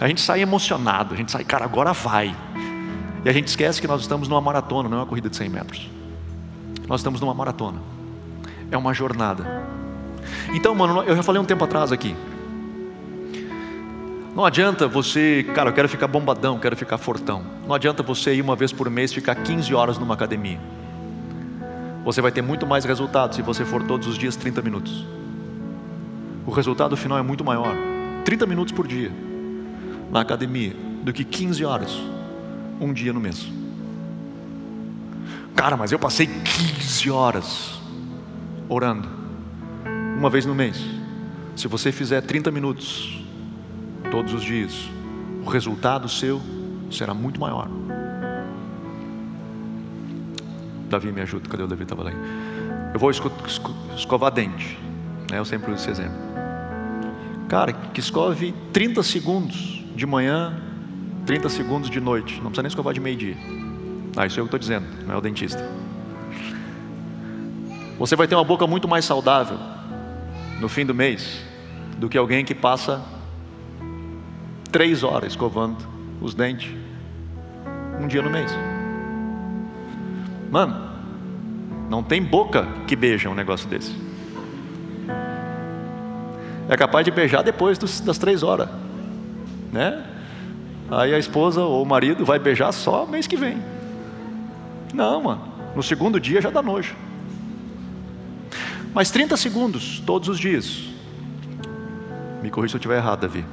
A 0.00 0.08
gente 0.08 0.20
sai 0.20 0.40
emocionado, 0.40 1.14
a 1.14 1.16
gente 1.16 1.30
sai, 1.30 1.44
cara, 1.44 1.64
agora 1.64 1.92
vai. 1.92 2.34
E 3.26 3.28
a 3.28 3.32
gente 3.32 3.48
esquece 3.48 3.80
que 3.80 3.88
nós 3.88 4.02
estamos 4.02 4.28
numa 4.28 4.40
maratona, 4.40 4.88
não 4.88 4.98
é 4.98 5.00
uma 5.00 5.06
corrida 5.06 5.28
de 5.28 5.34
100 5.34 5.48
metros. 5.48 5.90
Nós 6.86 7.00
estamos 7.00 7.20
numa 7.20 7.34
maratona. 7.34 7.80
É 8.70 8.76
uma 8.76 8.94
jornada. 8.94 9.64
Então, 10.54 10.72
mano, 10.76 11.02
eu 11.02 11.16
já 11.16 11.24
falei 11.24 11.42
um 11.42 11.44
tempo 11.44 11.64
atrás 11.64 11.90
aqui. 11.90 12.14
Não 14.32 14.44
adianta 14.44 14.86
você, 14.86 15.44
cara, 15.56 15.70
eu 15.70 15.72
quero 15.74 15.88
ficar 15.88 16.06
bombadão, 16.06 16.56
quero 16.60 16.76
ficar 16.76 16.98
fortão. 16.98 17.42
Não 17.66 17.74
adianta 17.74 18.00
você 18.00 18.32
ir 18.32 18.42
uma 18.42 18.54
vez 18.54 18.72
por 18.72 18.88
mês 18.88 19.12
ficar 19.12 19.34
15 19.34 19.74
horas 19.74 19.98
numa 19.98 20.14
academia. 20.14 20.60
Você 22.04 22.20
vai 22.20 22.30
ter 22.30 22.42
muito 22.42 22.64
mais 22.64 22.84
resultado 22.84 23.34
se 23.34 23.42
você 23.42 23.64
for 23.64 23.82
todos 23.82 24.06
os 24.06 24.16
dias 24.16 24.36
30 24.36 24.62
minutos. 24.62 25.04
O 26.46 26.52
resultado 26.52 26.96
final 26.96 27.18
é 27.18 27.22
muito 27.22 27.42
maior. 27.42 27.74
30 28.24 28.46
minutos 28.46 28.72
por 28.72 28.86
dia 28.86 29.10
na 30.12 30.20
academia 30.20 30.76
do 31.02 31.12
que 31.12 31.24
15 31.24 31.64
horas 31.64 32.15
um 32.80 32.92
dia 32.92 33.12
no 33.12 33.20
mês. 33.20 33.46
Cara, 35.54 35.76
mas 35.76 35.90
eu 35.90 35.98
passei 35.98 36.26
15 36.26 37.10
horas 37.10 37.80
orando, 38.68 39.08
uma 40.16 40.28
vez 40.28 40.44
no 40.44 40.54
mês. 40.54 40.78
Se 41.54 41.66
você 41.68 41.90
fizer 41.90 42.20
30 42.20 42.50
minutos 42.50 43.24
todos 44.10 44.34
os 44.34 44.42
dias, 44.42 44.88
o 45.44 45.48
resultado 45.48 46.08
seu 46.08 46.40
será 46.90 47.14
muito 47.14 47.40
maior. 47.40 47.68
Davi 50.88 51.10
me 51.10 51.20
ajuda, 51.22 51.48
cadê 51.48 51.62
o 51.62 51.66
Davi? 51.66 51.82
Estava 51.82 52.04
lá. 52.04 52.12
Eu 52.92 53.00
vou 53.00 53.10
escovar 53.10 54.32
dente, 54.32 54.78
né? 55.30 55.38
eu 55.38 55.44
sempre 55.44 55.72
uso 55.72 55.80
esse 55.80 55.90
exemplo. 55.90 56.16
Cara, 57.48 57.72
que 57.72 58.00
escove 58.00 58.54
30 58.72 59.02
segundos 59.02 59.84
de 59.94 60.04
manhã 60.06 60.65
30 61.26 61.48
segundos 61.48 61.90
de 61.90 62.00
noite, 62.00 62.36
não 62.36 62.44
precisa 62.44 62.62
nem 62.62 62.68
escovar 62.68 62.94
de 62.94 63.00
meio-dia. 63.00 63.36
Ah, 64.16 64.26
isso 64.26 64.38
é 64.38 64.42
o 64.42 64.46
que 64.46 64.54
eu 64.54 64.56
estou 64.56 64.58
dizendo, 64.60 64.86
não 65.04 65.14
é 65.14 65.18
o 65.18 65.20
dentista. 65.20 65.62
Você 67.98 68.14
vai 68.14 68.28
ter 68.28 68.36
uma 68.36 68.44
boca 68.44 68.66
muito 68.66 68.86
mais 68.86 69.04
saudável 69.04 69.58
no 70.60 70.68
fim 70.68 70.86
do 70.86 70.94
mês 70.94 71.42
do 71.98 72.08
que 72.08 72.16
alguém 72.16 72.44
que 72.44 72.54
passa 72.54 73.02
três 74.70 75.02
horas 75.02 75.32
escovando 75.32 75.76
os 76.20 76.32
dentes 76.32 76.70
um 78.00 78.06
dia 78.06 78.22
no 78.22 78.30
mês. 78.30 78.52
Mano, 80.50 80.76
não 81.90 82.02
tem 82.02 82.22
boca 82.22 82.68
que 82.86 82.94
beija 82.94 83.28
um 83.28 83.34
negócio 83.34 83.68
desse. 83.68 83.96
É 86.68 86.76
capaz 86.76 87.04
de 87.04 87.10
beijar 87.10 87.42
depois 87.42 87.78
dos, 87.78 88.00
das 88.00 88.18
três 88.18 88.42
horas, 88.42 88.68
né? 89.72 90.15
Aí 90.90 91.14
a 91.14 91.18
esposa 91.18 91.62
ou 91.62 91.82
o 91.82 91.86
marido 91.86 92.24
vai 92.24 92.38
beijar 92.38 92.72
só 92.72 93.06
mês 93.06 93.26
que 93.26 93.36
vem. 93.36 93.62
Não, 94.94 95.22
mano. 95.22 95.42
No 95.74 95.82
segundo 95.82 96.18
dia 96.20 96.40
já 96.40 96.50
dá 96.50 96.62
nojo. 96.62 96.94
Mas 98.94 99.10
30 99.10 99.36
segundos, 99.36 100.00
todos 100.06 100.28
os 100.28 100.38
dias. 100.38 100.84
Me 102.42 102.50
corrija 102.50 102.72
se 102.72 102.76
eu 102.76 102.78
estiver 102.78 102.96
errado, 102.96 103.20
Davi. 103.20 103.44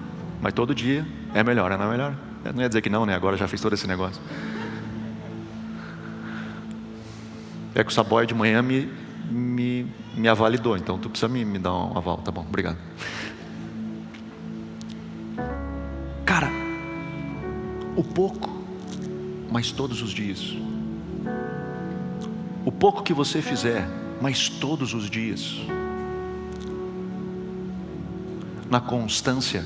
Mas 0.41 0.53
todo 0.53 0.73
dia 0.73 1.05
é 1.33 1.43
melhor, 1.43 1.77
não 1.77 1.85
é 1.85 1.89
melhor? 1.89 2.15
Não 2.53 2.61
ia 2.61 2.67
dizer 2.67 2.81
que 2.81 2.89
não, 2.89 3.05
né? 3.05 3.15
Agora 3.15 3.35
já 3.35 3.47
fiz 3.47 3.59
todo 3.59 3.73
esse 3.73 3.87
negócio. 3.87 4.21
É 7.75 7.83
que 7.83 7.89
o 7.89 7.93
Saboia 7.93 8.27
de 8.27 8.35
manhã 8.35 8.61
me, 8.61 8.89
me, 9.29 9.87
me 10.15 10.27
avalidou, 10.27 10.77
então 10.77 10.97
tu 10.97 11.09
precisa 11.09 11.27
me, 11.27 11.43
me 11.43 11.57
dar 11.57 11.73
um 11.73 11.97
aval, 11.97 12.17
tá 12.17 12.31
bom, 12.31 12.45
obrigado. 12.47 12.77
O 17.95 18.03
pouco, 18.03 18.49
mas 19.51 19.71
todos 19.71 20.01
os 20.01 20.11
dias. 20.11 20.55
O 22.65 22.71
pouco 22.71 23.03
que 23.03 23.13
você 23.13 23.41
fizer, 23.41 23.87
mas 24.21 24.49
todos 24.49 24.93
os 24.93 25.09
dias. 25.09 25.57
Na 28.69 28.79
constância, 28.79 29.63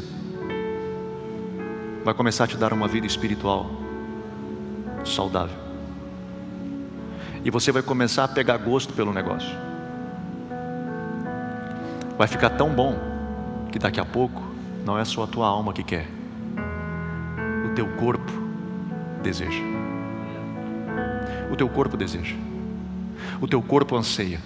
vai 2.03 2.13
começar 2.13 2.43
a 2.43 2.47
te 2.47 2.57
dar 2.57 2.73
uma 2.73 2.87
vida 2.87 3.07
espiritual 3.07 3.69
saudável. 5.05 5.55
E 7.45 7.49
você 7.49 7.71
vai 7.71 7.81
começar 7.81 8.25
a 8.25 8.27
pegar 8.27 8.57
gosto 8.57 8.93
pelo 8.93 9.13
negócio. 9.13 9.55
Vai 12.17 12.27
ficar 12.27 12.49
tão 12.49 12.73
bom 12.73 12.97
que 13.71 13.79
daqui 13.79 13.99
a 13.99 14.05
pouco 14.05 14.41
não 14.83 14.97
é 14.97 15.05
só 15.05 15.23
a 15.23 15.27
tua 15.27 15.47
alma 15.47 15.71
que 15.71 15.83
quer, 15.83 16.09
teu 17.77 17.87
corpo 17.89 18.31
deseja. 19.21 19.61
O 21.51 21.55
teu 21.55 21.69
corpo 21.69 21.95
deseja. 21.95 22.35
O 23.39 23.47
teu 23.47 23.61
corpo 23.61 23.95
anseia. 23.95 24.39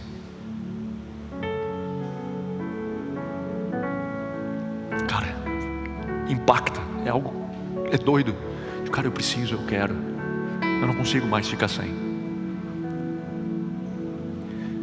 Cara, 5.08 5.34
impacta, 6.28 6.82
é 7.06 7.10
algo 7.10 7.34
é 7.90 7.98
doido. 7.98 8.36
Cara, 8.92 9.08
eu 9.08 9.14
preciso, 9.14 9.56
eu 9.56 9.66
quero. 9.66 9.96
Eu 10.62 10.88
não 10.88 10.94
consigo 10.94 11.26
mais 11.26 11.48
ficar 11.48 11.70
sem. 11.70 11.90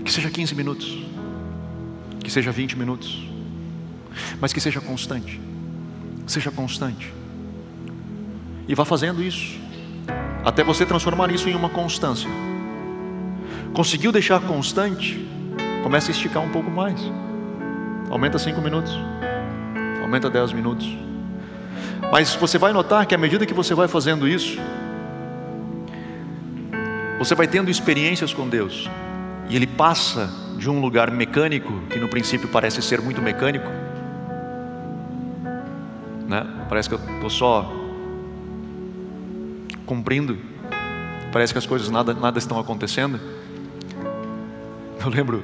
Que 0.02 0.10
seja 0.10 0.30
15 0.30 0.54
minutos, 0.54 1.06
que 2.24 2.30
seja 2.30 2.50
20 2.50 2.78
minutos, 2.78 3.28
mas 4.40 4.54
que 4.54 4.60
seja 4.60 4.80
constante. 4.80 5.38
Seja 6.26 6.50
constante. 6.50 7.17
E 8.68 8.74
vá 8.74 8.84
fazendo 8.84 9.22
isso, 9.22 9.58
até 10.44 10.62
você 10.62 10.84
transformar 10.84 11.30
isso 11.30 11.48
em 11.48 11.54
uma 11.54 11.70
constância. 11.70 12.28
Conseguiu 13.72 14.12
deixar 14.12 14.40
constante? 14.40 15.26
Comece 15.82 16.10
a 16.10 16.14
esticar 16.14 16.42
um 16.42 16.50
pouco 16.50 16.70
mais. 16.70 17.00
Aumenta 18.10 18.38
5 18.38 18.60
minutos, 18.60 18.92
aumenta 20.02 20.28
10 20.28 20.52
minutos. 20.52 20.86
Mas 22.12 22.34
você 22.34 22.58
vai 22.58 22.72
notar 22.74 23.06
que 23.06 23.14
à 23.14 23.18
medida 23.18 23.46
que 23.46 23.54
você 23.54 23.74
vai 23.74 23.88
fazendo 23.88 24.28
isso, 24.28 24.58
você 27.18 27.34
vai 27.34 27.48
tendo 27.48 27.70
experiências 27.70 28.34
com 28.34 28.46
Deus, 28.48 28.88
e 29.48 29.56
Ele 29.56 29.66
passa 29.66 30.30
de 30.58 30.68
um 30.68 30.78
lugar 30.80 31.10
mecânico, 31.10 31.72
que 31.88 31.98
no 31.98 32.08
princípio 32.08 32.48
parece 32.48 32.82
ser 32.82 33.00
muito 33.00 33.22
mecânico, 33.22 33.66
né? 36.26 36.46
parece 36.68 36.88
que 36.88 36.94
eu 36.94 37.00
estou 37.14 37.30
só 37.30 37.77
cumprindo, 39.88 40.38
parece 41.32 41.52
que 41.54 41.58
as 41.58 41.66
coisas 41.66 41.88
nada, 41.88 42.12
nada 42.12 42.38
estão 42.38 42.60
acontecendo. 42.60 43.18
Eu 45.00 45.08
lembro, 45.08 45.42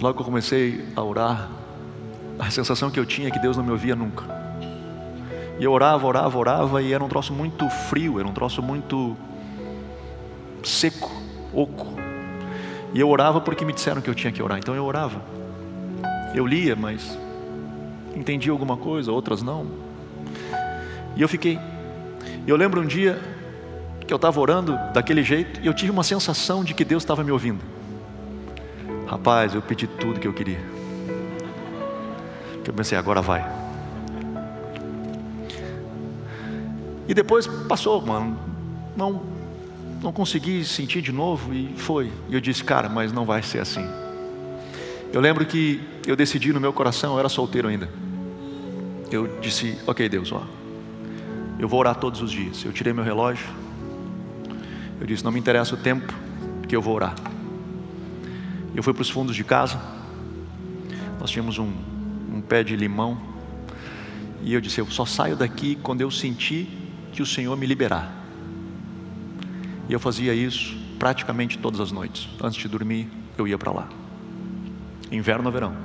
logo 0.00 0.14
que 0.14 0.22
eu 0.22 0.24
comecei 0.24 0.82
a 0.96 1.02
orar, 1.02 1.50
a 2.38 2.50
sensação 2.50 2.90
que 2.90 2.98
eu 2.98 3.04
tinha 3.04 3.28
é 3.28 3.30
que 3.30 3.38
Deus 3.38 3.56
não 3.58 3.62
me 3.62 3.70
ouvia 3.70 3.94
nunca. 3.94 4.24
E 5.60 5.64
eu 5.64 5.70
orava, 5.70 6.06
orava, 6.06 6.38
orava, 6.38 6.82
e 6.82 6.92
era 6.92 7.04
um 7.04 7.08
troço 7.08 7.32
muito 7.32 7.68
frio, 7.68 8.18
era 8.18 8.26
um 8.26 8.32
troço 8.32 8.62
muito 8.62 9.14
seco, 10.64 11.12
oco. 11.52 11.94
E 12.94 13.00
eu 13.00 13.08
orava 13.08 13.40
porque 13.40 13.64
me 13.64 13.72
disseram 13.72 14.00
que 14.00 14.08
eu 14.08 14.14
tinha 14.14 14.32
que 14.32 14.42
orar, 14.42 14.58
então 14.58 14.74
eu 14.74 14.84
orava. 14.84 15.20
Eu 16.34 16.46
lia, 16.46 16.74
mas 16.74 17.18
entendia 18.16 18.50
alguma 18.50 18.78
coisa, 18.78 19.12
outras 19.12 19.42
não. 19.42 19.66
E 21.14 21.20
eu 21.20 21.28
fiquei. 21.28 21.58
E 22.46 22.50
eu 22.50 22.56
lembro 22.56 22.80
um 22.80 22.86
dia 22.86 23.20
que 24.06 24.12
eu 24.12 24.16
estava 24.16 24.40
orando 24.40 24.78
daquele 24.92 25.22
jeito 25.22 25.60
e 25.60 25.66
eu 25.66 25.74
tive 25.74 25.90
uma 25.90 26.02
sensação 26.02 26.64
de 26.64 26.74
que 26.74 26.84
Deus 26.84 27.02
estava 27.02 27.22
me 27.22 27.30
ouvindo. 27.30 27.60
Rapaz, 29.06 29.54
eu 29.54 29.62
pedi 29.62 29.86
tudo 29.86 30.18
que 30.18 30.26
eu 30.26 30.32
queria. 30.32 30.60
Que 32.64 32.70
eu 32.70 32.74
pensei, 32.74 32.96
agora 32.96 33.20
vai. 33.20 33.44
E 37.08 37.14
depois 37.14 37.46
passou, 37.46 38.00
mano. 38.00 38.38
Não, 38.96 39.22
não 40.02 40.12
consegui 40.12 40.64
sentir 40.64 41.02
de 41.02 41.12
novo 41.12 41.52
e 41.52 41.74
foi. 41.76 42.10
E 42.28 42.34
eu 42.34 42.40
disse, 42.40 42.64
cara, 42.64 42.88
mas 42.88 43.12
não 43.12 43.24
vai 43.24 43.42
ser 43.42 43.58
assim. 43.58 43.86
Eu 45.12 45.20
lembro 45.20 45.44
que 45.44 45.80
eu 46.06 46.16
decidi 46.16 46.52
no 46.52 46.60
meu 46.60 46.72
coração, 46.72 47.12
eu 47.12 47.18
era 47.18 47.28
solteiro 47.28 47.68
ainda. 47.68 47.88
Eu 49.10 49.38
disse, 49.40 49.78
ok, 49.86 50.08
Deus, 50.08 50.32
ó, 50.32 50.42
eu 51.62 51.68
vou 51.68 51.78
orar 51.78 51.94
todos 51.94 52.20
os 52.20 52.32
dias. 52.32 52.64
Eu 52.64 52.72
tirei 52.72 52.92
meu 52.92 53.04
relógio. 53.04 53.46
Eu 55.00 55.06
disse, 55.06 55.22
não 55.22 55.30
me 55.30 55.38
interessa 55.38 55.76
o 55.76 55.78
tempo 55.78 56.12
que 56.68 56.74
eu 56.74 56.82
vou 56.82 56.96
orar. 56.96 57.14
Eu 58.74 58.82
fui 58.82 58.92
para 58.92 59.02
os 59.02 59.08
fundos 59.08 59.36
de 59.36 59.44
casa. 59.44 59.80
Nós 61.20 61.30
tínhamos 61.30 61.58
um, 61.58 61.72
um 62.32 62.40
pé 62.40 62.64
de 62.64 62.74
limão. 62.74 63.16
E 64.42 64.52
eu 64.52 64.60
disse, 64.60 64.80
eu 64.80 64.90
só 64.90 65.06
saio 65.06 65.36
daqui 65.36 65.78
quando 65.80 66.00
eu 66.00 66.10
sentir 66.10 66.66
que 67.12 67.22
o 67.22 67.26
Senhor 67.26 67.56
me 67.56 67.64
liberar. 67.64 68.12
E 69.88 69.92
eu 69.92 70.00
fazia 70.00 70.34
isso 70.34 70.76
praticamente 70.98 71.58
todas 71.58 71.78
as 71.78 71.92
noites. 71.92 72.28
Antes 72.42 72.60
de 72.60 72.66
dormir, 72.66 73.08
eu 73.38 73.46
ia 73.46 73.56
para 73.56 73.70
lá. 73.70 73.88
Inverno 75.12 75.46
ou 75.46 75.52
verão. 75.52 75.76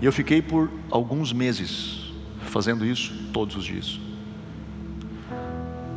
E 0.00 0.04
eu 0.04 0.12
fiquei 0.12 0.40
por 0.40 0.70
alguns 0.92 1.32
meses 1.32 2.12
fazendo 2.44 2.86
isso 2.86 3.23
todos 3.34 3.54
os 3.54 3.64
dias. 3.66 4.00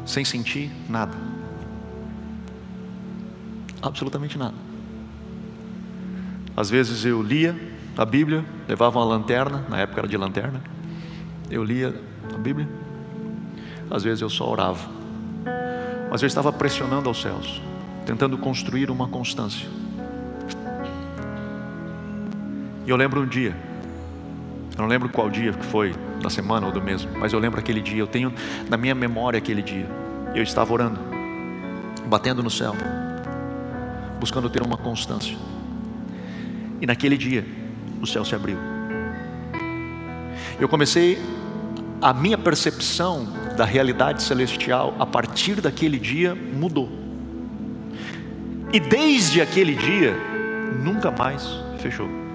Sem 0.05 0.25
sentir 0.25 0.69
nada. 0.89 1.15
Absolutamente 3.81 4.37
nada. 4.37 4.55
Às 6.55 6.69
vezes 6.69 7.05
eu 7.05 7.21
lia 7.21 7.55
a 7.95 8.03
Bíblia, 8.03 8.43
levava 8.67 8.99
uma 8.99 9.05
lanterna, 9.05 9.63
na 9.69 9.79
época 9.79 10.01
era 10.01 10.07
de 10.09 10.17
lanterna. 10.17 10.61
Eu 11.49 11.63
lia 11.63 11.95
a 12.33 12.37
Bíblia 12.37 12.67
às 13.89 14.03
vezes 14.03 14.21
eu 14.21 14.29
só 14.29 14.49
orava, 14.49 14.87
mas 16.11 16.21
eu 16.21 16.27
estava 16.27 16.51
pressionando 16.51 17.07
aos 17.07 17.21
céus, 17.21 17.61
tentando 18.05 18.37
construir 18.37 18.91
uma 18.91 19.07
constância. 19.07 19.67
E 22.85 22.89
eu 22.89 22.95
lembro 22.95 23.21
um 23.21 23.25
dia, 23.25 23.55
eu 24.77 24.83
não 24.83 24.87
lembro 24.87 25.09
qual 25.09 25.27
dia 25.27 25.51
que 25.51 25.65
foi, 25.65 25.91
da 26.21 26.29
semana 26.29 26.67
ou 26.67 26.71
do 26.71 26.79
mês, 26.79 27.03
mas 27.17 27.33
eu 27.33 27.39
lembro 27.39 27.59
aquele 27.59 27.81
dia, 27.81 27.97
eu 27.97 28.05
tenho 28.05 28.31
na 28.69 28.77
minha 28.77 28.93
memória 28.93 29.39
aquele 29.39 29.63
dia. 29.63 29.89
Eu 30.35 30.43
estava 30.43 30.71
orando, 30.71 30.99
batendo 32.05 32.43
no 32.43 32.49
céu, 32.51 32.75
buscando 34.19 34.47
ter 34.51 34.61
uma 34.61 34.77
constância. 34.77 35.35
E 36.79 36.85
naquele 36.85 37.17
dia, 37.17 37.43
o 37.99 38.05
céu 38.05 38.23
se 38.23 38.35
abriu. 38.35 38.57
Eu 40.59 40.69
comecei 40.69 41.19
a 41.99 42.13
minha 42.13 42.37
percepção 42.37 43.27
da 43.57 43.65
realidade 43.65 44.21
celestial 44.21 44.95
a 44.99 45.07
partir 45.07 45.59
daquele 45.59 45.97
dia 45.97 46.35
mudou. 46.35 46.87
E 48.71 48.79
desde 48.79 49.41
aquele 49.41 49.73
dia 49.73 50.15
nunca 50.83 51.09
mais 51.09 51.47
fechou. 51.79 52.26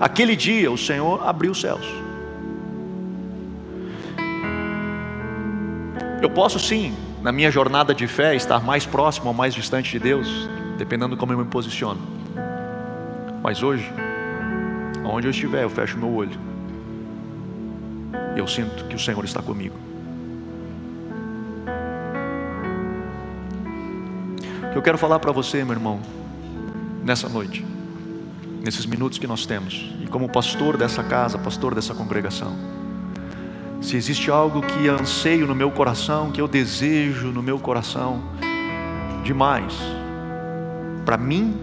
Aquele 0.00 0.36
dia 0.36 0.70
o 0.70 0.76
Senhor 0.76 1.26
abriu 1.26 1.52
os 1.52 1.60
céus. 1.60 1.86
Eu 6.22 6.30
posso 6.30 6.58
sim 6.58 6.94
na 7.22 7.32
minha 7.32 7.50
jornada 7.50 7.94
de 7.94 8.06
fé, 8.06 8.36
estar 8.36 8.62
mais 8.62 8.86
próximo 8.86 9.28
ou 9.28 9.34
mais 9.34 9.54
distante 9.54 9.90
de 9.90 9.98
Deus, 9.98 10.48
dependendo 10.78 11.14
de 11.14 11.20
como 11.20 11.32
eu 11.32 11.38
me 11.38 11.44
posiciono. 11.44 12.00
Mas 13.42 13.62
hoje, 13.62 13.90
aonde 15.04 15.26
eu 15.26 15.30
estiver, 15.30 15.64
eu 15.64 15.70
fecho 15.70 15.98
meu 15.98 16.12
olho. 16.14 16.38
Eu 18.36 18.46
sinto 18.46 18.84
que 18.84 18.94
o 18.94 18.98
Senhor 18.98 19.24
está 19.24 19.42
comigo. 19.42 19.74
Eu 24.74 24.82
quero 24.82 24.98
falar 24.98 25.18
para 25.18 25.32
você, 25.32 25.64
meu 25.64 25.72
irmão, 25.72 26.00
nessa 27.02 27.28
noite, 27.28 27.64
nesses 28.66 28.84
minutos 28.84 29.16
que 29.16 29.28
nós 29.28 29.46
temos, 29.46 29.94
e 30.02 30.08
como 30.08 30.28
pastor 30.28 30.76
dessa 30.76 31.04
casa, 31.04 31.38
pastor 31.38 31.72
dessa 31.72 31.94
congregação, 31.94 32.52
se 33.80 33.96
existe 33.96 34.28
algo 34.28 34.60
que 34.60 34.88
anseio 34.88 35.46
no 35.46 35.54
meu 35.54 35.70
coração, 35.70 36.32
que 36.32 36.40
eu 36.40 36.48
desejo 36.48 37.28
no 37.28 37.40
meu 37.40 37.60
coração 37.60 38.24
demais, 39.22 39.72
para 41.04 41.16
mim 41.16 41.56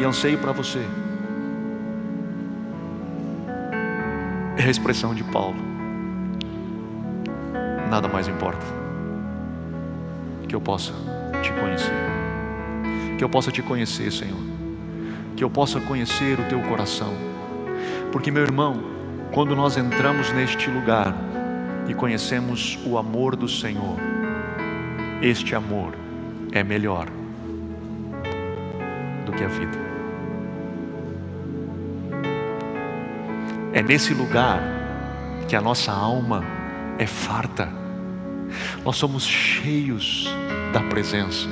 e 0.00 0.04
anseio 0.04 0.38
para 0.38 0.50
você, 0.50 0.84
é 4.58 4.64
a 4.64 4.70
expressão 4.70 5.14
de 5.14 5.22
Paulo. 5.22 5.56
Nada 7.88 8.08
mais 8.08 8.26
importa 8.26 8.66
que 10.48 10.54
eu 10.56 10.60
possa 10.60 10.92
te 11.44 11.52
conhecer. 11.52 11.92
Que 13.16 13.22
eu 13.22 13.28
possa 13.28 13.52
te 13.52 13.62
conhecer, 13.62 14.10
Senhor. 14.10 14.53
Que 15.36 15.42
eu 15.42 15.50
possa 15.50 15.80
conhecer 15.80 16.38
o 16.38 16.44
teu 16.44 16.60
coração. 16.62 17.12
Porque, 18.12 18.30
meu 18.30 18.42
irmão, 18.42 18.82
quando 19.32 19.56
nós 19.56 19.76
entramos 19.76 20.32
neste 20.32 20.70
lugar 20.70 21.14
e 21.88 21.94
conhecemos 21.94 22.78
o 22.86 22.96
amor 22.96 23.34
do 23.34 23.48
Senhor, 23.48 23.98
este 25.20 25.54
amor 25.54 25.94
é 26.52 26.62
melhor 26.62 27.08
do 29.26 29.32
que 29.32 29.42
a 29.42 29.48
vida. 29.48 29.78
É 33.72 33.82
nesse 33.82 34.14
lugar 34.14 34.62
que 35.48 35.56
a 35.56 35.60
nossa 35.60 35.90
alma 35.90 36.44
é 36.96 37.06
farta. 37.06 37.68
Nós 38.84 38.96
somos 38.96 39.26
cheios 39.26 40.28
da 40.72 40.80
presença. 40.80 41.48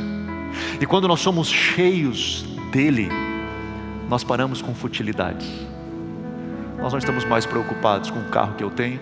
E 0.81 0.87
quando 0.87 1.09
nós 1.09 1.21
somos 1.21 1.49
cheios 1.49 2.45
dele, 2.71 3.09
nós 4.13 4.23
paramos 4.23 4.61
com 4.61 4.75
futilidades. 4.75 5.49
Nós 6.77 6.93
não 6.93 6.99
estamos 6.99 7.25
mais 7.25 7.47
preocupados 7.47 8.11
com 8.11 8.19
o 8.19 8.25
carro 8.25 8.53
que 8.57 8.63
eu 8.63 8.69
tenho, 8.69 9.01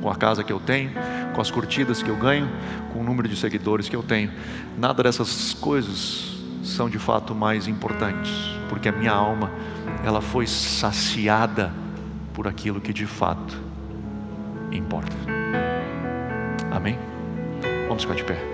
com 0.00 0.08
a 0.08 0.14
casa 0.14 0.44
que 0.44 0.52
eu 0.52 0.60
tenho, 0.60 0.92
com 1.34 1.40
as 1.40 1.50
curtidas 1.50 2.00
que 2.00 2.08
eu 2.08 2.14
ganho, 2.14 2.48
com 2.92 3.00
o 3.00 3.02
número 3.02 3.28
de 3.28 3.34
seguidores 3.34 3.88
que 3.88 3.96
eu 3.96 4.04
tenho. 4.04 4.30
Nada 4.78 5.02
dessas 5.02 5.52
coisas 5.54 6.36
são 6.62 6.88
de 6.88 6.96
fato 6.96 7.34
mais 7.34 7.66
importantes, 7.66 8.30
porque 8.68 8.88
a 8.88 8.92
minha 8.92 9.10
alma, 9.10 9.50
ela 10.04 10.20
foi 10.20 10.46
saciada 10.46 11.72
por 12.32 12.46
aquilo 12.46 12.80
que 12.80 12.92
de 12.92 13.04
fato 13.04 13.60
importa. 14.70 15.16
Amém? 16.70 16.96
Vamos 17.88 18.04
ficar 18.04 18.14
de 18.14 18.22
pé. 18.22 18.51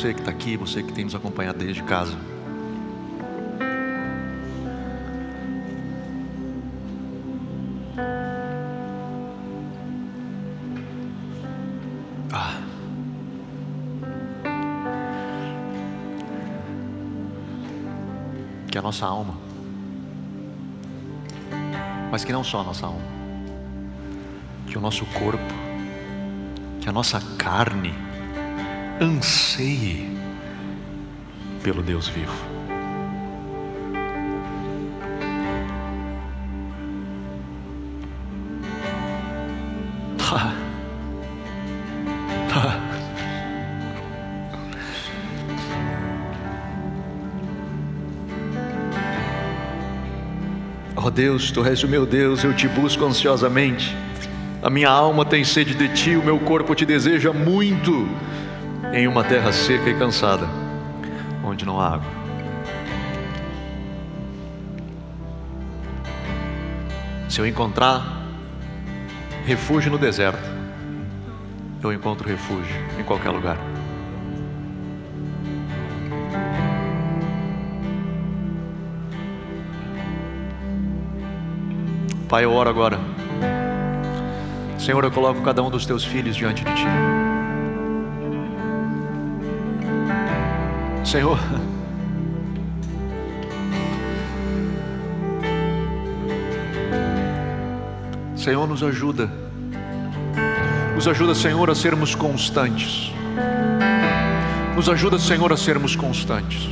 Você 0.00 0.14
que 0.14 0.20
está 0.20 0.30
aqui, 0.30 0.56
você 0.56 0.82
que 0.82 0.94
tem 0.94 1.04
nos 1.04 1.14
acompanhado 1.14 1.58
desde 1.58 1.82
casa. 1.82 2.16
Ah. 12.32 12.62
Que 18.70 18.78
a 18.78 18.82
nossa 18.82 19.04
alma, 19.04 19.36
mas 22.10 22.24
que 22.24 22.32
não 22.32 22.42
só 22.42 22.60
a 22.62 22.64
nossa 22.64 22.86
alma, 22.86 23.02
que 24.66 24.78
o 24.78 24.80
nosso 24.80 25.04
corpo, 25.04 25.44
que 26.80 26.88
a 26.88 26.92
nossa 26.92 27.20
carne 27.36 27.92
anseie 29.00 30.06
pelo 31.62 31.82
Deus 31.82 32.06
vivo. 32.08 32.32
Tá. 40.18 40.54
Tá. 42.52 42.80
Ó 50.96 51.06
oh 51.06 51.10
Deus, 51.10 51.50
tu 51.50 51.64
és 51.64 51.82
o 51.82 51.88
meu 51.88 52.04
Deus, 52.04 52.44
eu 52.44 52.52
te 52.52 52.68
busco 52.68 53.06
ansiosamente. 53.06 53.96
A 54.62 54.68
minha 54.68 54.90
alma 54.90 55.24
tem 55.24 55.42
sede 55.42 55.74
de 55.74 55.88
ti, 55.88 56.14
o 56.14 56.22
meu 56.22 56.38
corpo 56.38 56.74
te 56.74 56.84
deseja 56.84 57.32
muito 57.32 58.06
em 58.92 59.06
uma 59.06 59.22
terra 59.22 59.52
seca 59.52 59.88
e 59.88 59.94
cansada, 59.98 60.46
onde 61.44 61.64
não 61.64 61.80
há 61.80 61.94
água. 61.94 62.10
Se 67.28 67.38
eu 67.40 67.46
encontrar 67.46 68.02
refúgio 69.46 69.92
no 69.92 69.98
deserto, 69.98 70.48
eu 71.82 71.92
encontro 71.92 72.28
refúgio 72.28 72.76
em 72.98 73.04
qualquer 73.04 73.30
lugar. 73.30 73.56
Pai, 82.28 82.44
eu 82.44 82.52
oro 82.52 82.70
agora. 82.70 82.98
Senhor, 84.78 85.02
eu 85.04 85.10
coloco 85.10 85.42
cada 85.42 85.62
um 85.62 85.70
dos 85.70 85.84
teus 85.84 86.04
filhos 86.04 86.36
diante 86.36 86.64
de 86.64 86.74
ti. 86.74 87.19
Senhor, 91.10 91.40
Senhor, 98.36 98.68
nos 98.68 98.80
ajuda, 98.80 99.28
nos 100.94 101.08
ajuda, 101.08 101.34
Senhor, 101.34 101.68
a 101.68 101.74
sermos 101.74 102.14
constantes, 102.14 103.12
nos 104.76 104.88
ajuda, 104.88 105.18
Senhor, 105.18 105.52
a 105.52 105.56
sermos 105.56 105.96
constantes. 105.96 106.68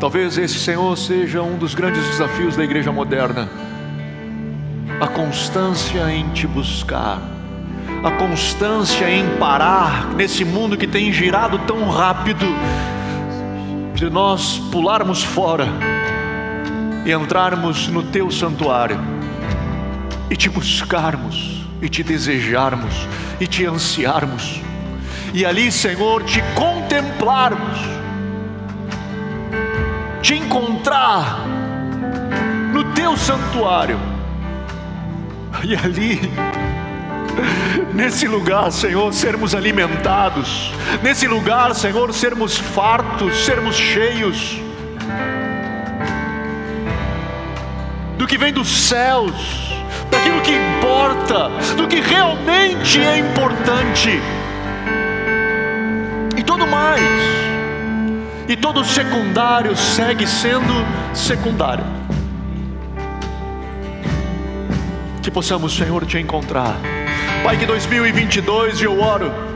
Talvez 0.00 0.38
esse, 0.38 0.58
Senhor, 0.58 0.96
seja 0.96 1.42
um 1.42 1.58
dos 1.58 1.74
grandes 1.74 2.02
desafios 2.06 2.56
da 2.56 2.64
igreja 2.64 2.90
moderna, 2.90 3.46
a 4.98 5.06
constância 5.06 6.10
em 6.10 6.30
te 6.30 6.46
buscar 6.46 7.41
a 8.02 8.10
constância 8.10 9.08
em 9.08 9.38
parar 9.38 10.08
nesse 10.14 10.44
mundo 10.44 10.76
que 10.76 10.86
tem 10.86 11.12
girado 11.12 11.58
tão 11.60 11.88
rápido, 11.88 12.46
de 13.94 14.10
nós 14.10 14.58
pularmos 14.70 15.22
fora 15.22 15.68
e 17.04 17.12
entrarmos 17.12 17.88
no 17.88 18.02
teu 18.02 18.30
santuário 18.30 18.98
e 20.28 20.36
te 20.36 20.48
buscarmos 20.48 21.66
e 21.80 21.88
te 21.88 22.02
desejarmos 22.02 23.06
e 23.40 23.46
te 23.46 23.64
ansiarmos 23.64 24.60
e 25.34 25.46
ali, 25.46 25.72
Senhor, 25.72 26.22
te 26.24 26.42
contemplarmos, 26.54 27.78
te 30.20 30.34
encontrar 30.34 31.46
no 32.70 32.84
teu 32.92 33.16
santuário 33.16 33.98
e 35.64 35.74
ali 35.74 36.20
Nesse 37.94 38.26
lugar, 38.26 38.70
Senhor, 38.70 39.12
sermos 39.12 39.54
alimentados. 39.54 40.72
Nesse 41.02 41.26
lugar, 41.26 41.74
Senhor, 41.74 42.12
sermos 42.12 42.56
fartos, 42.56 43.44
sermos 43.44 43.76
cheios. 43.76 44.62
do 48.22 48.26
que 48.28 48.38
vem 48.38 48.52
dos 48.52 48.68
céus, 48.68 49.34
daquilo 50.08 50.40
que 50.42 50.52
importa, 50.52 51.48
do 51.76 51.88
que 51.88 52.00
realmente 52.00 53.00
é 53.00 53.18
importante. 53.18 54.10
E 56.36 56.42
tudo 56.44 56.64
mais, 56.64 57.02
e 58.48 58.56
todo 58.56 58.84
secundário 58.84 59.74
segue 59.76 60.24
sendo 60.24 60.72
secundário. 61.12 61.84
Que 65.20 65.30
possamos, 65.30 65.74
Senhor, 65.74 66.06
te 66.06 66.16
encontrar. 66.16 66.76
Pai, 67.42 67.56
que 67.56 67.66
2022 67.66 68.80
eu 68.82 69.00
oro 69.00 69.52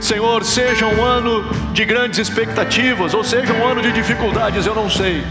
Senhor, 0.00 0.42
seja 0.44 0.86
um 0.86 1.04
ano 1.04 1.44
de 1.74 1.84
grandes 1.84 2.18
expectativas, 2.18 3.12
ou 3.12 3.22
seja 3.22 3.52
um 3.52 3.66
ano 3.66 3.82
de 3.82 3.92
dificuldades, 3.92 4.64
eu 4.64 4.74
não 4.74 4.88
sei. 4.88 5.22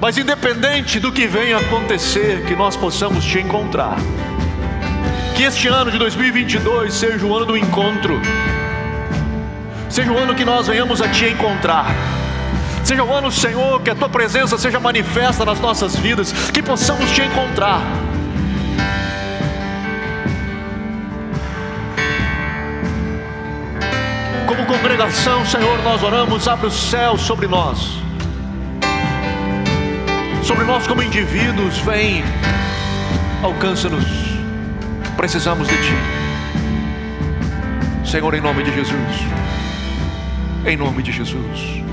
Mas 0.00 0.18
independente 0.18 0.98
do 0.98 1.12
que 1.12 1.28
venha 1.28 1.58
acontecer, 1.58 2.44
que 2.46 2.56
nós 2.56 2.76
possamos 2.76 3.24
te 3.24 3.38
encontrar. 3.38 3.96
Que 5.36 5.44
este 5.44 5.68
ano 5.68 5.92
de 5.92 5.98
2022 5.98 6.92
seja 6.92 7.24
o 7.24 7.36
ano 7.36 7.46
do 7.46 7.56
encontro. 7.56 8.20
Seja 9.88 10.10
o 10.10 10.18
ano 10.18 10.34
que 10.34 10.44
nós 10.44 10.66
venhamos 10.66 11.00
a 11.00 11.08
te 11.08 11.26
encontrar. 11.26 11.86
Seja 12.82 13.04
o 13.04 13.14
ano, 13.14 13.30
Senhor, 13.30 13.80
que 13.82 13.90
a 13.90 13.94
tua 13.94 14.08
presença 14.08 14.58
seja 14.58 14.80
manifesta 14.80 15.44
nas 15.44 15.60
nossas 15.60 15.94
vidas, 15.94 16.32
que 16.52 16.60
possamos 16.60 17.08
te 17.12 17.22
encontrar. 17.22 17.80
Senhor, 24.96 25.78
nós 25.84 26.02
oramos, 26.02 26.48
abre 26.48 26.66
o 26.66 26.70
céu 26.70 27.18
sobre 27.18 27.46
nós, 27.46 27.98
sobre 30.42 30.64
nós 30.64 30.86
como 30.86 31.02
indivíduos, 31.02 31.78
vem, 31.80 32.24
alcança-nos, 33.42 34.04
precisamos 35.14 35.68
de 35.68 35.76
Ti, 35.76 35.94
Senhor, 38.10 38.34
em 38.34 38.40
nome 38.40 38.62
de 38.62 38.74
Jesus, 38.74 38.96
em 40.64 40.76
nome 40.78 41.02
de 41.02 41.12
Jesus, 41.12 41.84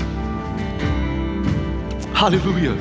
aleluia. 2.14 2.72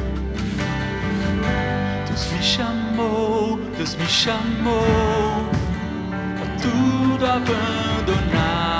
Deus 2.07 2.31
me 2.31 2.41
chamou, 2.41 3.59
Deus 3.77 3.95
me 3.95 4.07
chamou, 4.07 5.49
a 6.41 6.61
tudo 6.61 7.25
abandonar. 7.25 8.72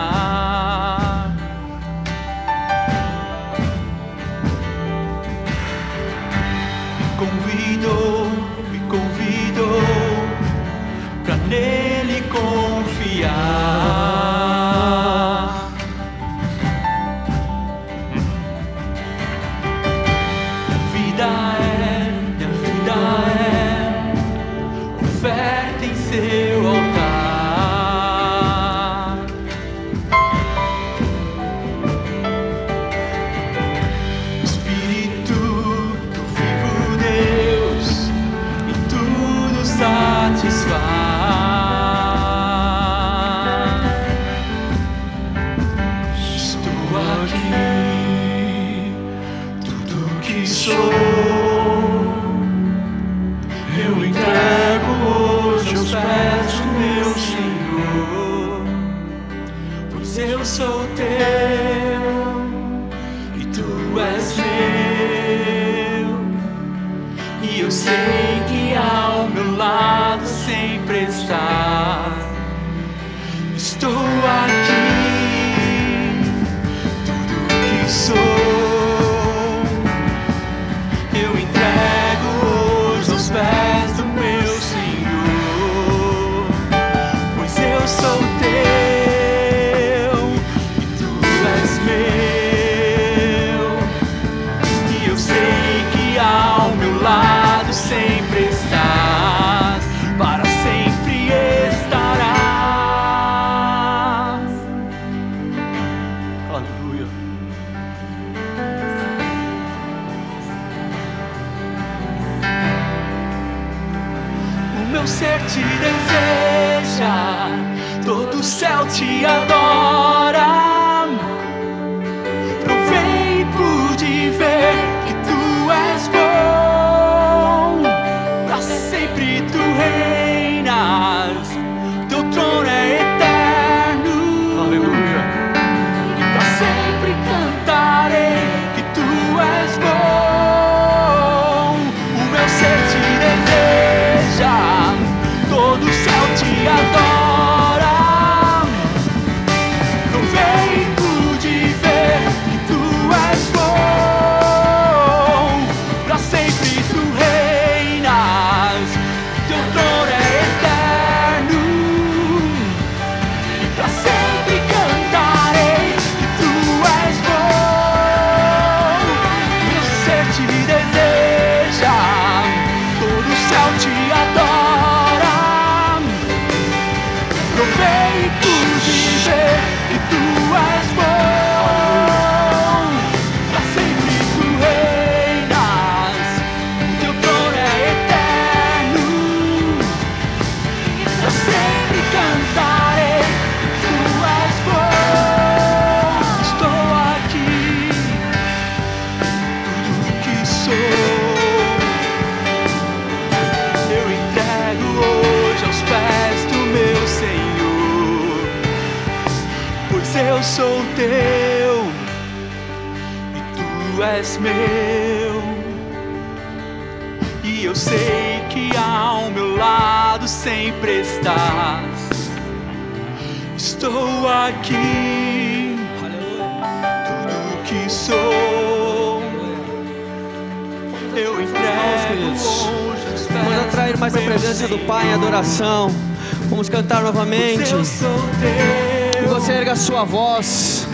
E 239.21 239.27
Você 239.27 239.53
erga 239.53 239.75
sua 239.75 240.03
voz. 240.03 240.87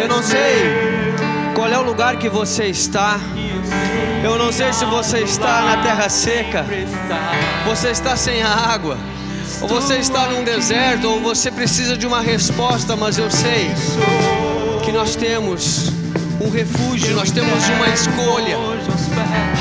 Eu 0.00 0.08
não 0.08 0.22
sei 0.22 1.14
qual 1.54 1.68
é 1.68 1.78
o 1.78 1.82
lugar 1.82 2.16
que 2.16 2.28
você 2.28 2.66
está. 2.66 3.18
Eu 4.22 4.38
não 4.38 4.52
sei 4.52 4.72
se 4.72 4.84
você 4.84 5.20
está 5.20 5.62
na 5.62 5.76
terra 5.82 6.08
seca, 6.08 6.64
você 7.64 7.90
está 7.90 8.16
sem 8.16 8.42
água, 8.42 8.96
ou 9.60 9.68
você 9.68 9.98
está 9.98 10.26
num 10.26 10.42
deserto, 10.44 11.08
ou 11.08 11.20
você 11.20 11.50
precisa 11.50 11.96
de 11.96 12.06
uma 12.06 12.20
resposta, 12.20 12.96
mas 12.96 13.18
eu 13.18 13.30
sei 13.30 13.70
que 14.84 14.92
nós 14.92 15.16
temos 15.16 15.92
um 16.40 16.50
refúgio, 16.50 17.14
nós 17.14 17.30
temos 17.30 17.68
uma 17.68 17.88
escolha. 17.88 18.56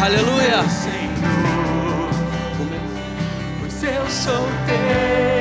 Aleluia! 0.04 0.66
Pois 3.60 3.84
eu 3.84 4.10
sou 4.10 4.48
teu. 4.68 5.35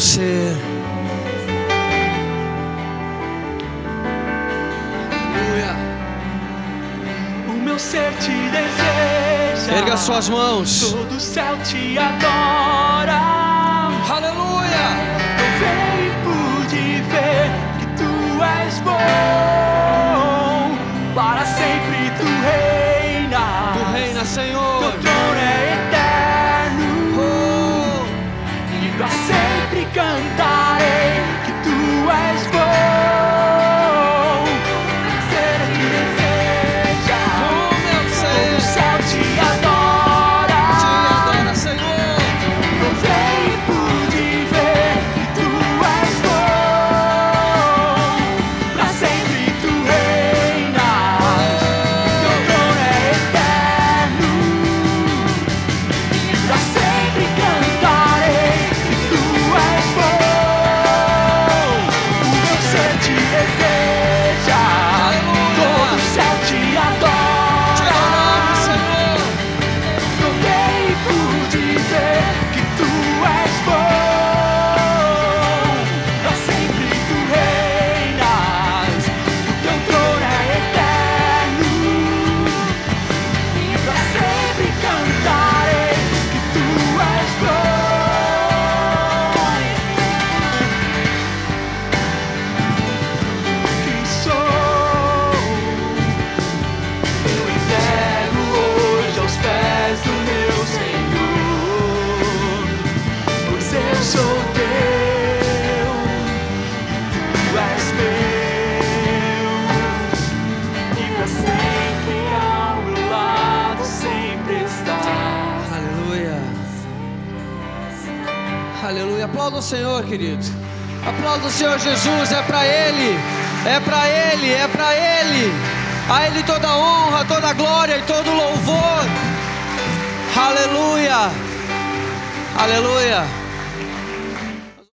ser. 0.00 0.56
Aleluia. 5.12 5.76
O 7.48 7.52
meu 7.52 7.78
ser 7.78 8.12
te 8.14 8.32
deseja. 8.50 9.76
Erga 9.76 9.96
suas 9.96 10.28
mãos. 10.28 10.92
Todo 10.92 11.16
o 11.16 11.20
céu 11.20 11.56
te 11.58 11.98
adora. 11.98 13.20
Aleluia. 14.10 14.86
Eu 15.38 15.50
venho 15.60 16.12
pude 16.24 17.02
ver 17.02 17.50
que 17.78 17.86
tu 17.96 18.42
és 18.42 18.80
bom. 18.80 19.49